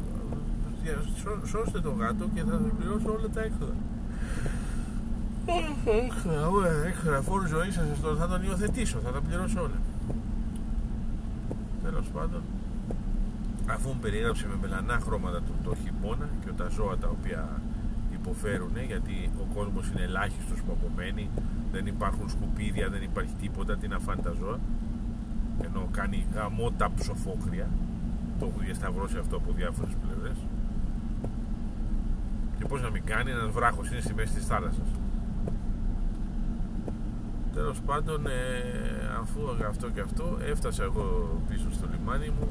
σώστε 1.44 1.80
το 1.80 1.90
γάτο 1.90 2.24
και 2.34 2.42
θα 2.42 2.58
σας 2.62 2.72
πληρώσω 2.78 3.10
όλα 3.16 3.28
τα 3.34 3.40
έξοδα. 3.42 3.76
Έξοδα, 6.06 6.86
έξοδα, 6.86 7.22
φόρου 7.22 7.46
ζωή 7.46 7.70
σας, 7.70 7.86
θα 8.18 8.28
τον 8.28 8.42
υιοθετήσω, 8.42 8.98
θα 9.04 9.10
τα 9.10 9.20
πληρώσω 9.20 9.60
όλα. 9.60 9.80
Τέλος 11.82 12.06
πάντων, 12.14 12.42
αφού 13.66 13.88
μου 13.88 13.98
περιέγραψε 14.00 14.46
με 14.46 14.56
μελανά 14.60 14.98
χρώματα 15.04 15.38
του 15.38 15.54
το 15.64 15.74
χειμώνα 15.82 16.28
και 16.44 16.50
τα 16.56 16.68
ζώα 16.68 16.96
τα 16.96 17.08
οποία 17.08 17.60
υποφέρουν 18.12 18.76
γιατί 18.86 19.30
ο 19.42 19.54
κόσμος 19.54 19.88
είναι 19.88 20.02
ελάχιστος 20.02 20.58
που 20.62 20.72
απομένει 20.78 21.28
δεν 21.72 21.86
υπάρχουν 21.86 22.28
σκουπίδια, 22.28 22.88
δεν 22.88 23.02
υπάρχει 23.02 23.34
τίποτα 23.40 23.76
τι 23.76 23.88
να 23.88 23.98
φάνε 23.98 24.22
τα 24.22 24.32
ζώα 24.40 24.58
ενώ 25.62 25.88
κάνει 25.90 26.26
γαμώτα 26.34 26.90
ψοφόκρια 26.98 27.68
το 28.38 28.46
έχω 28.46 28.58
διασταυρώσει 28.58 29.16
αυτό 29.18 29.36
από 29.36 29.52
διάφορες 29.52 29.94
πλευρές 30.02 30.36
και 32.64 32.70
πως 32.70 32.82
να 32.82 32.90
μην 32.90 33.04
κάνει 33.04 33.30
ένας 33.30 33.50
βράχος 33.50 33.90
είναι 33.90 34.00
στη 34.00 34.14
μέση 34.14 34.34
της 34.34 34.46
θάλασσας. 34.46 34.88
Τέλος 37.54 37.80
πάντων 37.86 38.26
ε, 38.26 38.30
αφού 39.20 39.40
αυτό 39.68 39.88
και 39.88 40.00
αυτό 40.00 40.38
έφτασα 40.50 40.82
εγώ 40.82 41.38
πίσω 41.48 41.66
στο 41.72 41.86
λιμάνι 41.92 42.28
μου. 42.28 42.48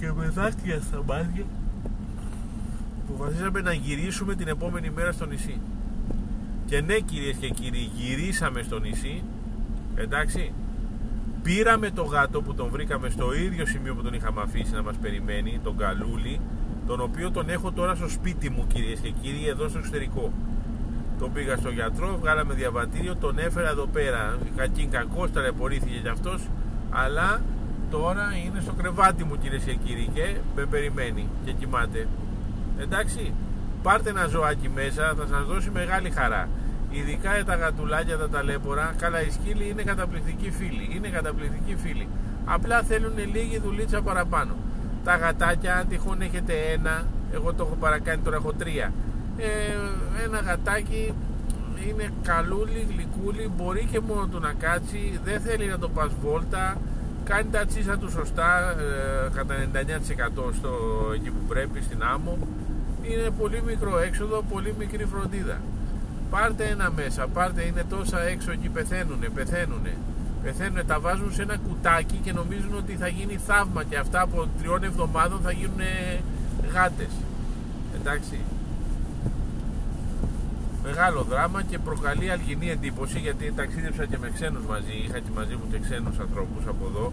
Και 0.00 0.12
με 0.12 0.28
δάκρυα 0.28 0.80
στα 0.80 1.02
μάτια 1.06 1.44
αποφασίσαμε 3.08 3.60
να 3.60 3.72
γυρίσουμε 3.72 4.34
την 4.34 4.48
επόμενη 4.48 4.90
μέρα 4.90 5.12
στο 5.12 5.26
νησί. 5.26 5.60
Και 6.66 6.80
ναι 6.80 6.98
κυρίες 6.98 7.36
και 7.36 7.48
κύριοι, 7.48 7.90
γυρίσαμε 7.94 8.62
στο 8.62 8.78
νησί, 8.78 9.22
εντάξει, 9.94 10.52
πήραμε 11.42 11.90
το 11.90 12.02
γάτο 12.02 12.42
που 12.42 12.54
τον 12.54 12.68
βρήκαμε 12.68 13.08
στο 13.08 13.34
ίδιο 13.34 13.66
σημείο 13.66 13.94
που 13.94 14.02
τον 14.02 14.14
είχαμε 14.14 14.40
αφήσει 14.42 14.72
να 14.72 14.82
μας 14.82 14.96
περιμένει, 14.96 15.60
τον 15.62 15.76
Καλούλη, 15.76 16.40
τον 16.86 17.00
οποίο 17.00 17.30
τον 17.30 17.48
έχω 17.48 17.72
τώρα 17.72 17.94
στο 17.94 18.08
σπίτι 18.08 18.50
μου 18.50 18.66
κυρίες 18.66 18.98
και 19.00 19.10
κύριοι, 19.10 19.48
εδώ 19.48 19.68
στο 19.68 19.78
εξωτερικό. 19.78 20.32
Τον 21.18 21.32
πήγα 21.32 21.56
στο 21.56 21.70
γιατρό, 21.70 22.18
βγάλαμε 22.20 22.54
διαβατήριο, 22.54 23.16
τον 23.16 23.38
έφερα 23.38 23.68
εδώ 23.68 23.86
πέρα. 23.86 24.38
Κακήν 24.56 24.90
κακός, 24.90 25.32
ταλαιπωρήθηκε 25.32 25.98
κι 26.02 26.08
αυτός, 26.08 26.48
αλλά 26.90 27.42
τώρα 27.90 28.22
είναι 28.44 28.60
στο 28.60 28.72
κρεβάτι 28.72 29.24
μου 29.24 29.38
κυρίες 29.38 29.62
και 29.62 29.74
κύριοι 29.74 30.10
και 30.14 30.34
με 30.56 30.64
περιμένει 30.64 31.28
και 31.44 31.52
κοιμάται. 31.52 32.08
Εντάξει, 32.80 33.32
πάρτε 33.82 34.10
ένα 34.10 34.26
ζωάκι 34.26 34.68
μέσα, 34.68 35.14
θα 35.18 35.26
σας 35.26 35.44
δώσει 35.44 35.70
μεγάλη 35.70 36.10
χαρά. 36.10 36.48
Ειδικά 36.90 37.44
τα 37.44 37.54
γατουλάκια, 37.54 38.16
τα 38.16 38.28
ταλέπορα, 38.28 38.94
καλά 38.98 39.22
οι 39.22 39.30
σκύλοι 39.30 39.68
είναι 39.68 39.82
καταπληκτικοί 39.82 40.50
φίλοι. 40.50 40.88
Είναι 40.94 41.08
καταπληκτικοί 41.08 41.76
φίλοι. 41.76 42.08
Απλά 42.44 42.82
θέλουν 42.82 43.12
λίγη 43.32 43.58
δουλίτσα 43.58 44.02
παραπάνω. 44.02 44.54
Τα 45.04 45.16
γατάκια, 45.16 45.76
αν 45.76 45.88
τυχόν 45.88 46.20
έχετε 46.20 46.52
ένα, 46.72 47.04
εγώ 47.32 47.52
το 47.52 47.64
έχω 47.66 47.76
παρακάνει, 47.80 48.22
τώρα 48.22 48.36
έχω 48.36 48.52
τρία. 48.52 48.92
Ε, 49.36 49.46
ένα 50.24 50.38
γατάκι 50.38 51.14
είναι 51.88 52.10
καλούλι, 52.22 52.86
γλυκούλι, 52.90 53.50
μπορεί 53.56 53.88
και 53.90 54.00
μόνο 54.00 54.26
του 54.26 54.40
να 54.40 54.52
κάτσει, 54.52 55.20
δεν 55.24 55.40
θέλει 55.40 55.66
να 55.66 55.78
το 55.78 55.88
πας 55.88 56.10
βόλτα, 56.22 56.76
κάνει 57.24 57.48
τα 57.50 57.64
τσίσα 57.66 57.98
του 57.98 58.10
σωστά, 58.10 58.70
ε, 58.70 59.28
κατά 59.34 59.54
99% 59.54 60.52
στο, 60.52 60.70
εκεί 61.14 61.30
που 61.30 61.44
πρέπει, 61.48 61.80
στην 61.82 62.02
άμμο 62.02 62.38
είναι 63.02 63.30
πολύ 63.38 63.62
μικρό 63.66 63.98
έξοδο, 63.98 64.44
πολύ 64.52 64.74
μικρή 64.78 65.04
φροντίδα. 65.04 65.60
Πάρτε 66.30 66.64
ένα 66.64 66.92
μέσα, 66.96 67.26
πάρτε, 67.26 67.62
είναι 67.62 67.84
τόσα 67.88 68.20
έξω 68.20 68.50
εκεί 68.50 68.68
πεθαίνουνε, 68.68 69.28
πεθαίνουνε. 69.28 69.96
Πεθαίνουνε, 70.44 70.84
τα 70.84 71.00
βάζουν 71.00 71.32
σε 71.32 71.42
ένα 71.42 71.56
κουτάκι 71.56 72.16
και 72.24 72.32
νομίζουν 72.32 72.74
ότι 72.76 72.92
θα 72.96 73.08
γίνει 73.08 73.36
θαύμα 73.46 73.84
και 73.84 73.96
αυτά 73.96 74.20
από 74.20 74.48
τριών 74.58 74.84
εβδομάδων 74.84 75.40
θα 75.40 75.52
γίνουν 75.52 75.80
γάτες. 76.72 77.12
Εντάξει. 78.00 78.38
Μεγάλο 80.82 81.22
δράμα 81.22 81.62
και 81.62 81.78
προκαλεί 81.78 82.30
αλγινή 82.30 82.68
εντύπωση 82.70 83.18
γιατί 83.18 83.52
ταξίδεψα 83.56 84.06
και 84.06 84.18
με 84.18 84.30
ξένους 84.34 84.64
μαζί, 84.66 84.96
είχα 85.04 85.18
και 85.18 85.30
μαζί 85.34 85.54
μου 85.54 85.66
και 85.70 85.78
ξένους 85.78 86.18
ανθρώπους 86.18 86.66
από 86.68 86.86
εδώ. 86.86 87.12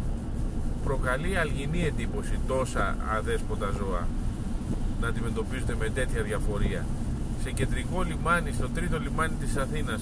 Προκαλεί 0.83 1.37
αλγινή 1.37 1.85
εντύπωση 1.85 2.39
τόσα 2.47 2.97
αδέσποτα 3.17 3.69
ζώα 3.77 4.07
να 5.01 5.07
αντιμετωπίζονται 5.07 5.75
με 5.79 5.89
τέτοια 5.89 6.21
διαφορία. 6.21 6.85
Σε 7.43 7.51
κεντρικό 7.51 8.03
λιμάνι, 8.03 8.51
στο 8.51 8.69
τρίτο 8.69 8.99
λιμάνι 8.99 9.33
της 9.39 9.57
Αθήνας, 9.57 10.01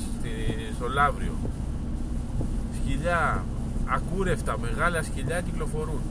στο 0.75 0.87
Λαύριο, 0.87 1.33
σκυλιά, 2.89 3.43
ακούρευτα, 3.85 4.57
μεγάλα 4.59 5.03
σκυλιά 5.03 5.41
κυκλοφορούν. 5.41 6.01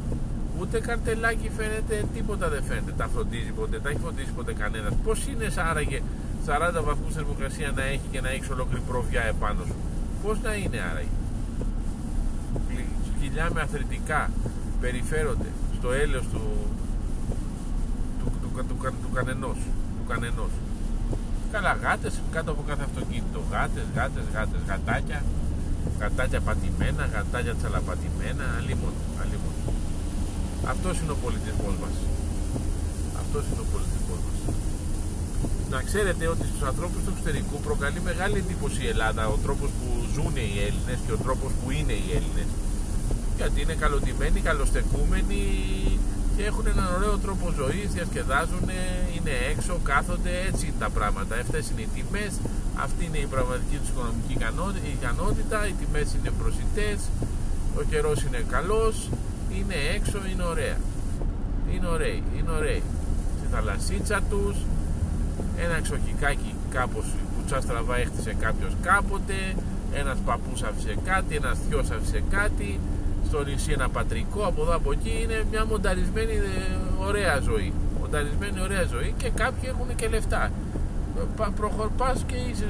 Ούτε 0.60 0.80
καρτελάκι 0.80 1.50
φαίνεται, 1.56 2.04
τίποτα 2.14 2.48
δεν 2.48 2.62
φαίνεται. 2.62 2.92
Τα 2.96 3.08
φροντίζει 3.14 3.50
ποτέ, 3.50 3.78
τα 3.80 3.88
έχει 3.88 3.98
φροντίσει 3.98 4.32
ποτέ 4.32 4.52
κανένας. 4.52 4.92
Πώς 5.04 5.26
είναι 5.26 5.46
άραγε 5.70 6.02
40 6.46 6.82
βαθμούς 6.84 7.12
θερμοκρασία 7.14 7.72
να 7.76 7.82
έχει 7.82 8.06
και 8.10 8.20
να 8.20 8.30
έχει 8.30 8.52
ολόκληρη 8.52 8.82
προβιά 8.88 9.22
επάνω 9.22 9.62
σου; 9.66 9.74
Πώς 10.22 10.40
να 10.42 10.54
είναι 10.54 10.78
άραγε; 10.90 11.14
Σκυλιά 13.16 13.50
με 13.54 13.60
αθρητικά 13.60 14.30
περιφέρονται 14.80 15.50
στο 15.78 15.92
έλεος 15.92 16.26
του, 16.32 16.42
του, 18.20 18.30
του, 18.68 18.76
του 19.02 19.10
κανενός, 19.14 19.58
του 19.96 20.04
κανενός. 20.08 20.52
Καλά 21.52 21.72
γάτες 21.82 22.20
κάτω 22.32 22.50
από 22.50 22.62
κάθε 22.66 22.82
αυτοκίνητο, 22.82 23.40
γάτες, 23.50 23.86
γάτες, 23.94 24.24
γάτες, 24.34 24.60
γατάκια, 24.68 25.22
γατάκια 26.00 26.40
πατημένα, 26.46 27.02
γατάκια 27.14 27.54
τσαλαπατημένα, 27.58 28.44
αλίμον, 28.58 28.94
αλίμον. 29.20 29.54
Αυτός 30.72 30.94
είναι 31.00 31.14
ο 31.16 31.18
πολιτισμός 31.24 31.74
μας. 31.82 31.94
Αυτός 33.22 33.42
είναι 33.50 33.62
ο 33.66 33.68
πολιτισμός 33.72 34.20
μας. 34.26 34.38
Να 35.72 35.78
ξέρετε 35.88 36.24
ότι 36.34 36.44
στους 36.50 36.62
ανθρώπους 36.70 37.00
του 37.04 37.10
εξωτερικού 37.14 37.56
προκαλεί 37.66 38.00
μεγάλη 38.10 38.36
εντύπωση 38.44 38.80
η 38.82 38.88
Ελλάδα, 38.94 39.22
ο 39.34 39.36
τρόπος 39.44 39.70
που 39.78 39.88
ζουν 40.14 40.34
οι 40.36 40.58
Έλληνες 40.68 40.98
και 41.06 41.12
ο 41.16 41.20
τρόπος 41.26 41.50
που 41.58 41.66
είναι 41.78 41.94
οι 42.02 42.08
Έλληνες. 42.18 42.48
Γιατί 43.38 43.58
είναι 43.60 43.76
καλοτημένοι, 43.84 44.40
καλοστεκούμενοι, 44.40 45.42
και 46.38 46.46
έχουν 46.50 46.66
έναν 46.74 46.88
ωραίο 46.96 47.16
τρόπο 47.24 47.46
ζωής, 47.60 47.88
διασκεδάζουν, 47.96 48.66
είναι 49.14 49.34
έξω, 49.52 49.72
κάθονται, 49.90 50.32
έτσι 50.48 50.66
είναι 50.66 50.80
τα 50.84 50.90
πράγματα. 50.96 51.34
Αυτές 51.44 51.64
είναι 51.70 51.82
οι 51.86 51.90
τιμές, 51.94 52.32
αυτή 52.84 53.02
είναι 53.04 53.20
η 53.26 53.28
πραγματική 53.34 53.76
τους 53.80 53.88
οικονομική 53.92 54.34
ικανότητα, 54.96 55.58
οι 55.68 55.74
τιμές 55.80 56.08
είναι 56.16 56.30
προσιτές, 56.40 56.98
ο 57.78 57.82
καιρός 57.90 58.18
είναι 58.24 58.40
καλός, 58.54 58.94
είναι 59.56 59.78
έξω, 59.96 60.18
είναι 60.30 60.44
ωραία. 60.54 60.76
Είναι 61.72 61.88
ωραίοι, 61.96 62.22
είναι 62.36 62.50
ωραίοι. 62.58 62.82
Στη 63.38 63.46
θαλασσίτσα 63.52 64.18
τους, 64.30 64.56
ένα 65.64 65.74
εξοχικάκι 65.76 66.54
κάπως 66.76 67.06
κουτσά 67.34 67.60
στραβά 67.60 67.96
έχτισε 67.96 68.32
κάποιος 68.44 68.72
κάποτε, 68.82 69.38
ένας 70.00 70.18
παππούς 70.26 70.62
άφησε 70.62 70.94
κάτι, 71.04 71.34
ένας 71.40 71.58
θειός 71.68 71.90
άφησε 71.90 72.22
κάτι, 72.30 72.80
στο 73.26 73.44
νησί 73.44 73.72
ένα 73.72 73.88
πατρικό, 73.88 74.40
από 74.46 74.62
εδώ 74.62 74.74
από 74.74 74.92
εκεί 74.92 75.20
είναι 75.22 75.44
μια 75.50 75.64
μονταρισμένη 75.66 76.32
ε, 76.32 77.06
ωραία 77.06 77.40
ζωή. 77.40 77.72
Μονταρισμένη 78.00 78.60
ωραία 78.60 78.84
ζωή 78.84 79.14
και 79.16 79.30
κάποιοι 79.30 79.68
έχουν 79.72 79.94
και 79.94 80.08
λεφτά. 80.08 80.50
Προχωρπάς 81.56 82.24
και 82.26 82.36
είσαι 82.36 82.66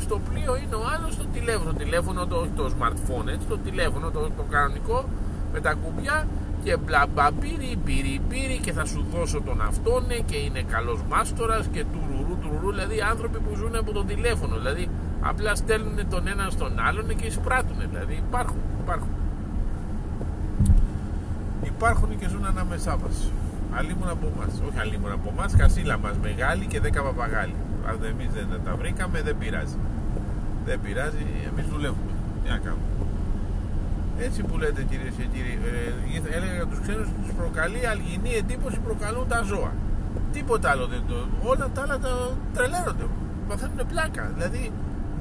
στο 0.00 0.20
πλοίο 0.30 0.56
είναι 0.56 0.74
ο 0.74 0.84
άλλος 0.94 1.12
στο 1.12 1.24
τηλέφωνο, 1.32 1.72
το 1.72 1.78
τηλέφωνο 1.78 2.26
το, 2.26 2.46
το 2.56 2.70
smartphone, 2.74 3.26
έτσι, 3.26 3.46
το 3.48 3.58
τηλέφωνο 3.58 4.10
το, 4.10 4.20
το 4.20 4.44
κανονικό 4.50 5.04
με 5.52 5.60
τα 5.60 5.72
κουμπιά 5.74 6.26
και 6.64 6.76
μπλα 6.76 7.06
μπιρι 7.40 7.78
μπιρι 7.84 8.20
μπιρι 8.28 8.58
και 8.62 8.72
θα 8.72 8.84
σου 8.84 9.04
δώσω 9.12 9.40
τον 9.40 9.60
αυτόν 9.60 10.04
και 10.26 10.36
είναι 10.36 10.62
καλός 10.62 11.00
μάστορας 11.08 11.66
και 11.72 11.84
τουρουρού 11.92 12.38
τουρουρού 12.42 12.70
δηλαδή 12.70 13.00
άνθρωποι 13.00 13.38
που 13.38 13.54
ζουν 13.56 13.76
από 13.76 13.92
το 13.92 14.04
τηλέφωνο 14.04 14.56
δηλαδή 14.56 14.88
απλά 15.20 15.54
στέλνουν 15.54 16.08
τον 16.10 16.28
ένα 16.28 16.46
στον 16.50 16.80
άλλον 16.80 17.16
και 17.16 17.26
εισπράττουν 17.26 17.76
δηλαδή 17.90 18.22
υπάρχουν, 18.28 18.60
υπάρχουν 18.82 19.17
υπάρχουν 21.78 22.18
και 22.18 22.28
ζουν 22.28 22.44
ανάμεσά 22.44 22.96
μας. 23.02 23.16
Αλλήμον 23.76 24.08
από 24.16 24.26
εμάς. 24.32 24.52
Όχι 24.68 24.78
αλλήμον 24.84 25.12
από 25.12 25.28
εμάς, 25.34 25.56
κασίλα 25.56 25.96
μας 25.98 26.16
μεγάλη 26.22 26.64
και 26.66 26.80
δέκα 26.80 27.00
παπαγάλοι. 27.02 27.58
Αν 27.88 27.96
εμείς 28.12 28.30
δεν 28.34 28.60
τα 28.64 28.72
βρήκαμε, 28.80 29.22
δεν 29.22 29.38
πειράζει. 29.38 29.78
Δεν 30.66 30.80
πειράζει, 30.84 31.24
εμείς 31.50 31.66
δουλεύουμε. 31.72 32.12
Τι 32.42 32.48
να 32.54 32.58
κάνουμε. 32.64 32.88
Έτσι 34.26 34.42
που 34.42 34.58
λέτε 34.58 34.82
κυρίες 34.90 35.14
και 35.18 35.26
κύριοι, 35.32 35.54
ε, 36.30 36.36
έλεγα 36.36 36.54
για 36.54 36.66
τους 36.66 36.80
ξένους 36.80 37.08
τους 37.16 37.32
προκαλεί 37.38 37.86
αλγινή 37.86 38.32
εντύπωση 38.42 38.78
προκαλούν 38.78 39.28
τα 39.28 39.40
ζώα. 39.50 39.72
Τίποτα 40.32 40.70
άλλο 40.70 40.86
δεν 40.86 41.02
το. 41.08 41.14
Όλα 41.50 41.66
τα 41.74 41.82
άλλα 41.82 41.98
τα 41.98 42.12
τρελαίνονται. 42.54 43.06
Μαθαίνουν 43.48 43.80
πλάκα. 43.92 44.30
Δηλαδή, 44.34 44.72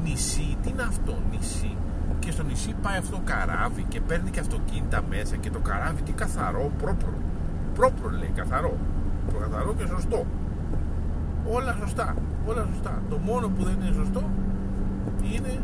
νησί, 0.03 0.57
τι 0.61 0.69
είναι 0.69 0.85
αυτό, 0.91 1.13
νησί; 1.31 1.73
Και 2.27 2.33
στο 2.33 2.43
νησί 2.43 2.75
πάει 2.81 2.97
αυτό 2.97 3.15
το 3.15 3.21
καράβι 3.25 3.83
και 3.83 4.01
παίρνει 4.01 4.29
και 4.29 4.39
αυτοκίνητα 4.39 5.01
μέσα 5.09 5.35
και 5.35 5.49
το 5.49 5.59
καράβι 5.59 6.01
τι 6.01 6.11
καθαρό, 6.11 6.71
πρόπρο. 6.81 7.13
Πρόπρο 7.73 8.09
λέει, 8.09 8.31
καθαρό. 8.35 8.77
Προκαθαρό 9.29 9.73
και 9.77 9.85
σωστό. 9.85 10.25
Όλα 11.55 11.75
σωστά. 11.79 12.15
Όλα 12.47 12.67
σωστά. 12.71 13.01
Το 13.09 13.17
μόνο 13.17 13.47
που 13.47 13.63
δεν 13.63 13.75
είναι 13.81 13.93
σωστό 13.93 14.23
είναι 15.33 15.59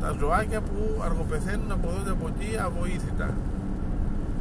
τα 0.00 0.14
ζωάκια 0.18 0.60
που 0.60 1.02
αργοπεθαίνουν 1.04 1.72
από 1.72 1.88
εδώ 1.88 2.02
και 2.04 2.10
από 2.10 2.26
εκεί 2.28 2.58
αβοήθητα. 2.66 3.28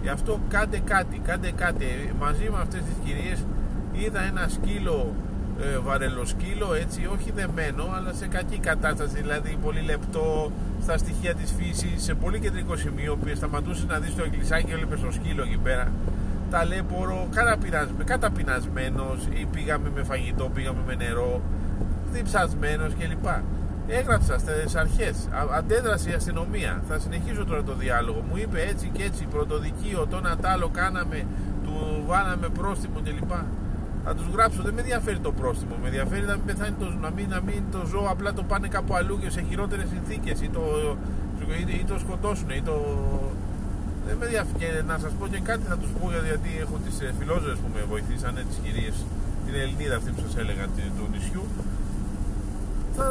Γι' 0.01 0.09
αυτό 0.09 0.39
κάντε 0.49 0.79
κάτι, 0.79 1.17
κάντε 1.17 1.51
κάτι. 1.51 1.85
Μαζί 2.19 2.49
με 2.51 2.57
αυτές 2.61 2.81
τις 2.81 2.97
κυρίες 3.05 3.45
είδα 3.91 4.21
ένα 4.21 4.47
σκύλο 4.47 5.13
ε, 5.63 5.77
βαρελοσκύλο 5.77 6.74
έτσι 6.74 7.10
όχι 7.13 7.32
δεμένο 7.32 7.84
αλλά 7.96 8.13
σε 8.13 8.27
κακή 8.27 8.58
κατάσταση 8.58 9.15
δηλαδή 9.22 9.58
πολύ 9.63 9.82
λεπτό 9.82 10.51
στα 10.82 10.98
στοιχεία 10.98 11.34
της 11.36 11.53
φύσης 11.58 12.03
σε 12.03 12.13
πολύ 12.13 12.39
κεντρικό 12.39 12.75
σημείο 12.75 13.15
που 13.15 13.36
σταματούσες 13.36 13.86
να 13.86 14.00
δεις 14.00 14.15
το 14.15 14.24
εκκλησάκι 14.24 14.65
και 14.65 14.74
έβλεπες 14.74 15.00
στο 15.00 15.12
σκύλο 15.12 15.43
εκεί 15.43 15.58
πέρα 15.58 15.91
ταλέπορο, 16.50 17.27
καταπεινασμένος 18.05 19.27
ή 19.34 19.46
πήγαμε 19.51 19.89
με 19.96 20.03
φαγητό, 20.03 20.50
πήγαμε 20.53 20.79
με 20.86 20.96
νερό 20.96 21.41
διψασμένος 22.12 22.93
κλπ 23.00 23.25
έγραψα 23.88 24.38
στις 24.38 24.75
αρχές. 24.75 25.29
Αντέδρασε 25.58 26.10
η 26.10 26.13
αστυνομία. 26.13 26.82
Θα 26.88 27.00
συνεχίσω 27.00 27.46
τώρα 27.46 27.63
το 27.63 27.74
διάλογο. 27.74 28.24
Μου 28.29 28.38
είπε 28.38 28.62
έτσι 28.62 28.89
και 28.93 29.03
έτσι. 29.03 29.25
Πρωτοδικείο, 29.25 30.08
το 30.10 30.20
Νατάλο 30.20 30.70
κάναμε. 30.70 31.25
Του 31.63 32.03
βάλαμε 32.05 32.49
πρόστιμο 32.49 32.99
κλπ 33.04 33.32
θα 34.05 34.15
τους 34.15 34.27
γράψω. 34.33 34.61
Δεν 34.61 34.73
με 34.73 34.81
ενδιαφέρει 34.81 35.19
το 35.19 35.31
πρόστιμο. 35.31 35.75
Με 35.81 35.87
ενδιαφέρει 35.87 36.25
να 36.25 36.35
μην 36.35 36.45
πεθάνει 36.45 36.75
το, 36.79 36.85
να 37.01 37.09
μην, 37.11 37.29
να 37.29 37.41
μην 37.41 37.61
το 37.71 37.85
ζώο 37.85 38.07
απλά 38.09 38.33
το 38.33 38.43
πάνε 38.43 38.67
κάπου 38.67 38.95
αλλού 38.95 39.19
και 39.19 39.29
σε 39.29 39.41
χειρότερες 39.49 39.87
συνθήκες 39.89 40.41
ή 40.41 40.49
το, 40.49 40.63
ή, 41.69 41.73
ή 41.81 41.83
το 41.87 41.99
σκοτώσουν. 41.99 42.49
Ή 42.49 42.61
το... 42.61 42.75
Δεν 44.07 44.15
με 44.19 44.25
ενδιαφέρει. 44.25 44.57
Και 44.57 44.81
να 44.87 44.97
σας 44.97 45.11
πω 45.19 45.27
και 45.27 45.39
κάτι 45.39 45.63
θα 45.69 45.77
τους 45.77 45.89
πω 45.99 46.11
γιατί 46.29 46.49
έχω 46.63 46.75
τις 46.85 47.01
ε, 47.01 47.13
φιλόζωες 47.19 47.57
που 47.57 47.69
με 47.73 47.81
βοηθήσανε, 47.89 48.41
τις 48.49 48.57
κυρίες, 48.63 48.95
την 49.45 49.53
Ελληνίδα 49.61 49.95
αυτή 49.95 50.09
που 50.11 50.21
σας 50.25 50.35
έλεγα 50.41 50.63
του 50.97 51.07
νησιού. 51.13 51.43
Θα... 52.95 53.07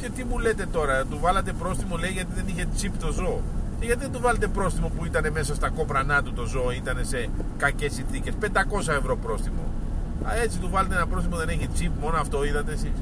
Και 0.00 0.08
τι 0.10 0.24
μου 0.24 0.38
λέτε 0.38 0.66
τώρα, 0.72 1.04
του 1.04 1.18
βάλατε 1.20 1.52
πρόστιμο 1.52 1.96
λέει 1.96 2.10
γιατί 2.10 2.32
δεν 2.34 2.44
είχε 2.48 2.66
τσίπ 2.74 2.98
το 2.98 3.12
ζώο. 3.12 3.40
Και 3.78 3.86
γιατί 3.86 4.00
δεν 4.00 4.12
του 4.12 4.20
βάλετε 4.20 4.46
πρόστιμο 4.46 4.88
που 4.96 5.04
ήταν 5.04 5.32
μέσα 5.32 5.54
στα 5.54 5.68
κόπρανά 5.68 6.22
του 6.22 6.32
το 6.32 6.44
ζώο, 6.44 6.70
ήταν 6.70 6.96
σε 7.02 7.28
κακές 7.56 7.92
συνθήκες. 7.92 8.34
500 8.40 8.88
ευρώ 8.88 9.16
πρόστιμο. 9.16 9.64
Α, 10.28 10.36
έτσι 10.42 10.58
του 10.58 10.68
βάλετε 10.70 10.94
ένα 10.94 11.06
πρόστιμο, 11.06 11.36
δεν 11.36 11.48
έχει 11.48 11.68
τσίπ, 11.68 11.92
μόνο 12.00 12.16
αυτό 12.16 12.44
είδατε 12.44 12.72
εσείς. 12.72 12.96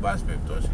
Πάση 0.00 0.22
περιπτώσει, 0.24 0.70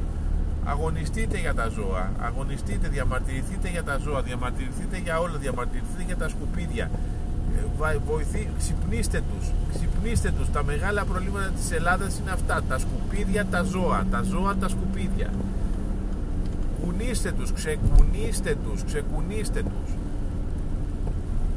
αγωνιστείτε 0.64 1.38
για 1.38 1.54
τα 1.54 1.68
ζώα, 1.68 2.12
αγωνιστείτε, 2.20 2.88
διαμαρτυρηθείτε 2.88 3.68
για 3.68 3.82
τα 3.82 3.98
ζώα, 3.98 4.22
διαμαρτυρηθείτε 4.22 4.98
για 4.98 5.18
όλα, 5.20 5.36
διαμαρτυρηθείτε 5.36 6.02
για 6.06 6.16
τα 6.16 6.28
σκουπίδια. 6.28 6.90
Ε, 7.56 7.98
βοηθεί, 8.06 8.48
ξυπνήστε 8.58 9.22
τους, 9.30 9.50
ξυπνήστε 9.74 10.30
τους. 10.30 10.50
Τα 10.50 10.64
μεγάλα 10.64 11.04
προβλήματα 11.04 11.48
της 11.48 11.70
Ελλάδας 11.72 12.18
είναι 12.18 12.30
αυτά, 12.30 12.62
τα 12.68 12.78
σκουπίδια, 12.78 13.46
τα 13.46 13.62
ζώα, 13.62 14.06
τα 14.10 14.22
ζώα, 14.22 14.56
τα 14.56 14.68
σκουπίδια 14.68 15.30
ξεκουνήστε 16.92 17.32
τους, 17.32 17.52
ξεκουνήστε 17.52 18.56
τους, 18.64 18.84
ξεκουνήστε 18.84 19.62
τους. 19.62 19.94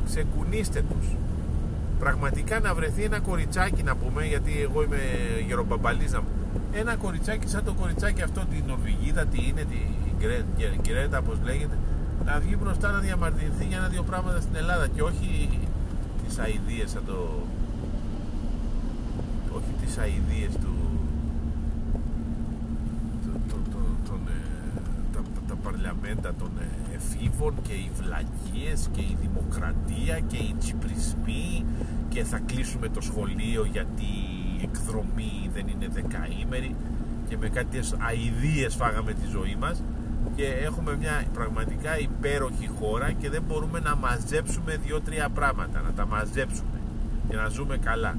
Ξεκουνήστε 0.05 0.83
τους. 0.89 1.07
Πραγματικά 1.99 2.59
να 2.59 2.73
βρεθεί 2.73 3.03
ένα 3.03 3.19
κοριτσάκι 3.19 3.83
να 3.83 3.95
πούμε 3.95 4.25
γιατί 4.25 4.61
εγώ 4.61 4.83
είμαι 4.83 4.97
γερομπαμπαλής 5.47 6.11
ένα 6.73 6.95
κοριτσάκι 6.95 7.47
σαν 7.47 7.63
το 7.63 7.73
κοριτσάκι 7.73 8.21
αυτό 8.21 8.45
την 8.49 8.63
Νορβηγίδα 8.67 9.25
τι 9.25 9.47
είναι 9.47 9.65
την 9.71 10.81
Γκρέτα 10.81 11.21
πως 11.21 11.37
λέγεται 11.43 11.77
να 12.25 12.39
βγει 12.39 12.55
μπροστά 12.61 12.91
να 12.91 12.99
διαμαρτυρηθεί 12.99 13.65
για 13.65 13.77
ένα-δύο 13.77 14.03
πράγματα 14.03 14.39
στην 14.41 14.55
Ελλάδα 14.55 14.87
και 14.87 15.01
όχι 15.01 15.59
τις 16.27 16.39
αηδίες 16.39 16.89
σαν 16.89 17.01
το 17.05 17.43
όχι 19.55 19.85
τις 19.85 19.97
αηδίες 19.97 20.51
του 26.05 26.21
παρλιαμέντα 26.21 26.33
των 26.39 26.51
ε, 26.59 26.95
εφήβων 26.95 27.53
και 27.61 27.73
οι 27.73 27.91
βλακίες 27.93 28.89
και 28.91 29.01
η 29.01 29.17
δημοκρατία 29.21 30.19
και 30.19 30.37
οι 30.37 30.55
τσιπρισμοί 30.59 31.65
και 32.09 32.23
θα 32.23 32.39
κλείσουμε 32.45 32.89
το 32.89 33.01
σχολείο 33.01 33.65
γιατί 33.71 34.09
η 34.57 34.61
εκδρομή 34.61 35.49
δεν 35.53 35.67
είναι 35.67 35.87
δεκαήμερη 35.87 36.75
και 37.29 37.37
με 37.37 37.49
κάτι 37.49 37.79
αηδίες 38.07 38.75
φάγαμε 38.75 39.13
τη 39.13 39.27
ζωή 39.31 39.55
μας 39.59 39.83
και 40.35 40.45
έχουμε 40.45 40.95
μια 40.95 41.23
πραγματικά 41.33 41.99
υπέροχη 41.99 42.69
χώρα 42.79 43.11
και 43.11 43.29
δεν 43.29 43.43
μπορούμε 43.47 43.79
να 43.79 43.95
μαζέψουμε 43.95 44.77
δύο-τρία 44.85 45.29
πράγματα, 45.29 45.81
να 45.81 45.91
τα 45.91 46.05
μαζέψουμε 46.05 46.79
και 47.29 47.35
να 47.35 47.47
ζούμε 47.47 47.77
καλά. 47.77 48.17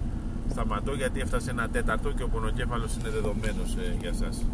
Σταματώ 0.50 0.92
γιατί 0.92 1.20
έφτασε 1.20 1.50
ένα 1.50 1.68
τέταρτο 1.68 2.12
και 2.12 2.22
ο 2.22 2.28
πονοκέφαλος 2.28 2.96
είναι 2.96 3.10
δεδομένος 3.10 3.76
ε, 3.76 3.96
για 4.00 4.12
σας. 4.12 4.44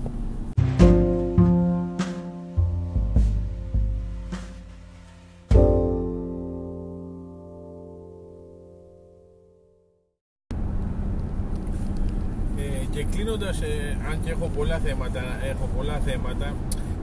Κλείνοντας, 13.53 13.61
ε, 13.61 13.97
αν 14.11 14.21
και 14.23 14.31
έχω 14.31 14.47
πολλά 14.57 14.79
θέματα, 14.79 15.23
έχω 15.53 15.69
πολλά 15.77 15.97
θέματα, 16.07 16.55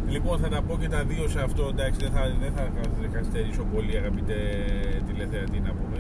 λοιπόν 0.10 0.40
θα 0.40 0.50
τα 0.50 0.62
πω 0.62 0.78
και 0.82 0.90
τα 0.90 1.04
δύο 1.04 1.28
σε 1.28 1.40
αυτό, 1.42 1.64
εντάξει 1.74 2.00
δεν 2.00 2.12
θα, 2.12 2.22
δεν 2.42 2.52
θα 2.56 2.64
καθυστερήσω 3.12 3.64
πολύ 3.74 3.98
αγαπητέ 3.98 4.40
τηλεθεατή 5.08 5.60
να 5.60 5.72
πούμε, 5.78 5.98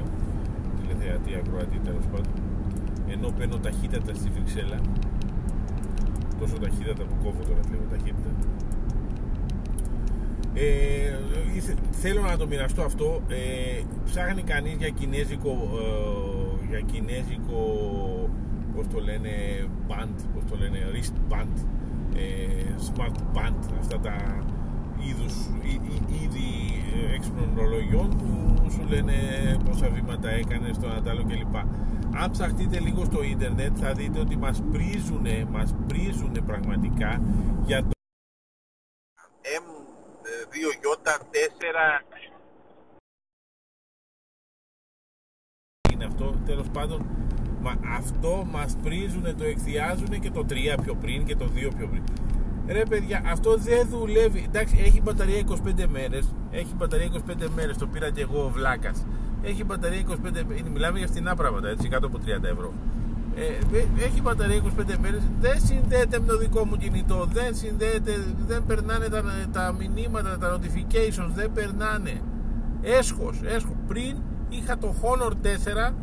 τηλεθεατή, 0.80 1.32
ακροατή 1.42 1.78
τέλος 1.88 2.06
πάντων, 2.12 2.34
ενώ 3.14 3.28
παίρνω 3.38 3.58
ταχύτατα 3.58 4.14
στη 4.14 4.30
Βρυξέλλα, 4.36 4.80
τόσο 6.40 6.56
ταχύτατα 6.64 7.04
που 7.04 7.16
κόβω 7.24 7.42
τώρα 7.50 7.62
λίγο 7.72 7.86
ταχύτητα. 7.94 8.32
Ε, 10.54 11.20
θέλω 11.92 12.22
να 12.22 12.38
το 12.38 12.48
μοιραστώ 12.48 12.82
αυτό. 12.82 13.22
Ε, 13.28 13.82
ψάχνει 14.06 14.42
κανείς 14.42 14.74
για 14.74 14.90
κινέζικο, 14.90 15.50
ε, 15.50 16.68
για 16.70 16.80
κινέζικο 16.80 17.60
πώς 18.76 18.88
το 18.88 19.00
λένε 19.00 19.30
band, 19.88 20.16
πώς 20.34 20.44
το 20.50 20.58
λένε 20.58 20.80
wristband, 20.94 21.66
ε, 22.16 22.76
smart 22.80 23.18
band, 23.36 23.74
αυτά 23.80 24.00
τα 24.00 24.46
είδους, 25.08 25.34
είδη 26.08 26.84
έξυπνων 27.16 27.54
ρολογιών 27.56 28.10
που 28.10 28.50
που 28.70 28.76
σου 28.76 28.88
λένε 28.88 29.14
πόσα 29.66 29.90
βήματα 29.90 30.30
έκανε 30.30 30.74
στο 30.74 30.88
Αντάλλο 30.88 31.24
κλπ. 31.24 31.56
Αν 32.16 32.32
ψαχτείτε 32.32 32.80
λίγο 32.80 33.04
στο 33.06 33.24
ίντερνετ 33.24 33.78
θα 33.80 33.94
δείτε 33.94 34.20
ότι 34.20 34.38
μας 34.38 34.64
πρίζουνε, 34.72 35.46
μας 35.52 35.76
πρίζουνε 35.88 36.42
πραγματικά 36.42 37.22
για 37.66 37.82
το 37.84 37.90
M2J4 39.62 41.18
είναι 45.94 46.06
αυτό, 46.06 46.34
τέλος 46.46 46.70
πάντων 46.70 47.06
Μα 47.62 47.74
αυτό 47.98 48.48
μας 48.52 48.76
πρίζουνε, 48.84 49.34
το 49.34 49.43
εκθιάζουνε 49.43 50.17
και 50.17 50.32
το 50.32 50.45
3 50.50 50.54
πιο 50.84 50.95
πριν 50.95 51.26
και 51.26 51.36
το 51.36 51.45
2 51.45 51.72
πιο 51.78 51.88
πριν. 51.88 52.04
Ρε 52.67 52.84
παιδιά, 52.89 53.22
αυτό 53.26 53.58
δεν 53.58 53.88
δουλεύει. 53.89 54.43
Εντάξει, 54.48 54.76
έχει 54.86 55.02
μπαταρία 55.02 55.39
25 55.39 55.86
μέρες. 55.88 56.36
Έχει 56.52 56.74
μπαταρία 56.76 57.06
25 57.06 57.50
μέρες, 57.56 57.78
το 57.78 57.88
πήρα 57.88 58.10
και 58.10 58.22
εγώ 58.22 58.43
ο 58.43 58.50
Βλάκας. 58.50 59.06
Έχει 59.41 59.63
μπαταρία 59.63 60.00
25 60.00 60.43
μέρες. 60.48 60.69
Μιλάμε 60.74 60.98
για 60.98 61.08
φθηνά 61.08 61.36
πράγματα, 61.36 61.69
έτσι, 61.69 61.88
κάτω 61.88 62.08
από 62.08 62.17
30 62.17 62.48
ευρώ. 62.48 62.74
Ε, 63.36 64.04
έχει 64.06 64.22
μπαταρία 64.22 64.56
25 64.56 64.98
μέρες, 65.02 65.22
δεν 65.39 65.60
συνδέεται 65.65 66.19
με 66.19 66.26
το 66.26 66.38
δικό 66.38 66.65
μου 66.65 66.78
κινητό, 66.78 67.28
δεν 67.32 67.56
συνδέεται, 67.56 68.12
δεν 68.48 68.65
περνάνε 68.65 69.08
τα, 69.08 69.24
τα 69.52 69.76
μηνύματα, 69.80 70.38
τα 70.38 70.58
notifications, 70.58 71.32
δεν 71.36 71.52
περνάνε. 71.52 72.22
Έσχος, 72.82 73.39
έσχος. 73.43 73.76
Πριν 73.88 74.15
είχα 74.50 74.78
το 74.78 74.95
Honor 75.02 75.32
4 75.32 75.93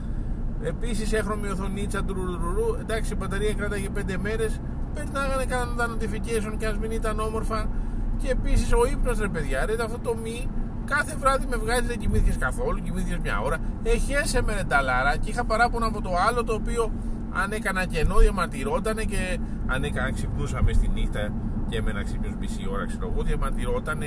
Επίσης 0.67 1.13
έχρωμη 1.13 1.49
οθονίτσα 1.49 2.05
ρουρουρου. 2.07 2.75
Εντάξει, 2.81 3.13
η 3.13 3.17
μπαταρία 3.19 3.55
κράταγε 3.55 3.89
5 3.95 4.17
μέρες. 4.17 4.61
Περνάγανε 4.95 5.45
κάνανε 5.45 5.77
τα 5.77 5.87
notification 5.91 6.57
και 6.59 6.67
ας 6.67 6.79
μην 6.79 6.91
ήταν 6.91 7.21
όμορφα. 7.21 7.69
Και 8.17 8.31
επίσης 8.31 8.73
ο 8.73 8.87
ύπνος 8.93 9.19
ρε 9.19 9.29
παιδιά, 9.29 9.67
ρε 9.67 9.75
αυτό 9.83 9.99
το 9.99 10.17
μη 10.23 10.49
κάθε 10.85 11.17
βράδυ 11.17 11.47
με 11.47 11.57
βγάζεις 11.57 11.87
δεν 11.87 11.99
κοιμήθηκες 11.99 12.37
καθόλου, 12.37 12.83
κοιμήθηκες 12.83 13.19
μια 13.19 13.41
ώρα. 13.41 13.59
Εχέσαι 13.83 14.43
με 14.43 14.55
ρενταλάρα 14.55 15.17
και 15.17 15.31
είχα 15.31 15.45
παράπονα 15.45 15.87
από 15.87 16.01
το 16.03 16.11
άλλο 16.29 16.45
το 16.45 16.55
οποίο 16.55 16.93
αν 17.33 17.53
έκανα 17.53 17.87
κενό 17.87 18.17
διαμαρτυρότανε 18.17 19.05
και 19.05 19.39
αν 19.67 19.85
έκανα 19.85 20.13
ξυπνούσαμε 20.13 20.73
στη 20.73 20.89
νύχτα 20.89 21.33
και 21.69 21.77
έμενα 21.77 22.05
ξύπνιος 22.05 22.35
μισή 22.41 22.69
ώρα, 22.73 22.87
ξέρω 22.87 23.11
εγώ, 23.13 23.23
διαμαρτυρότανε, 23.23 24.07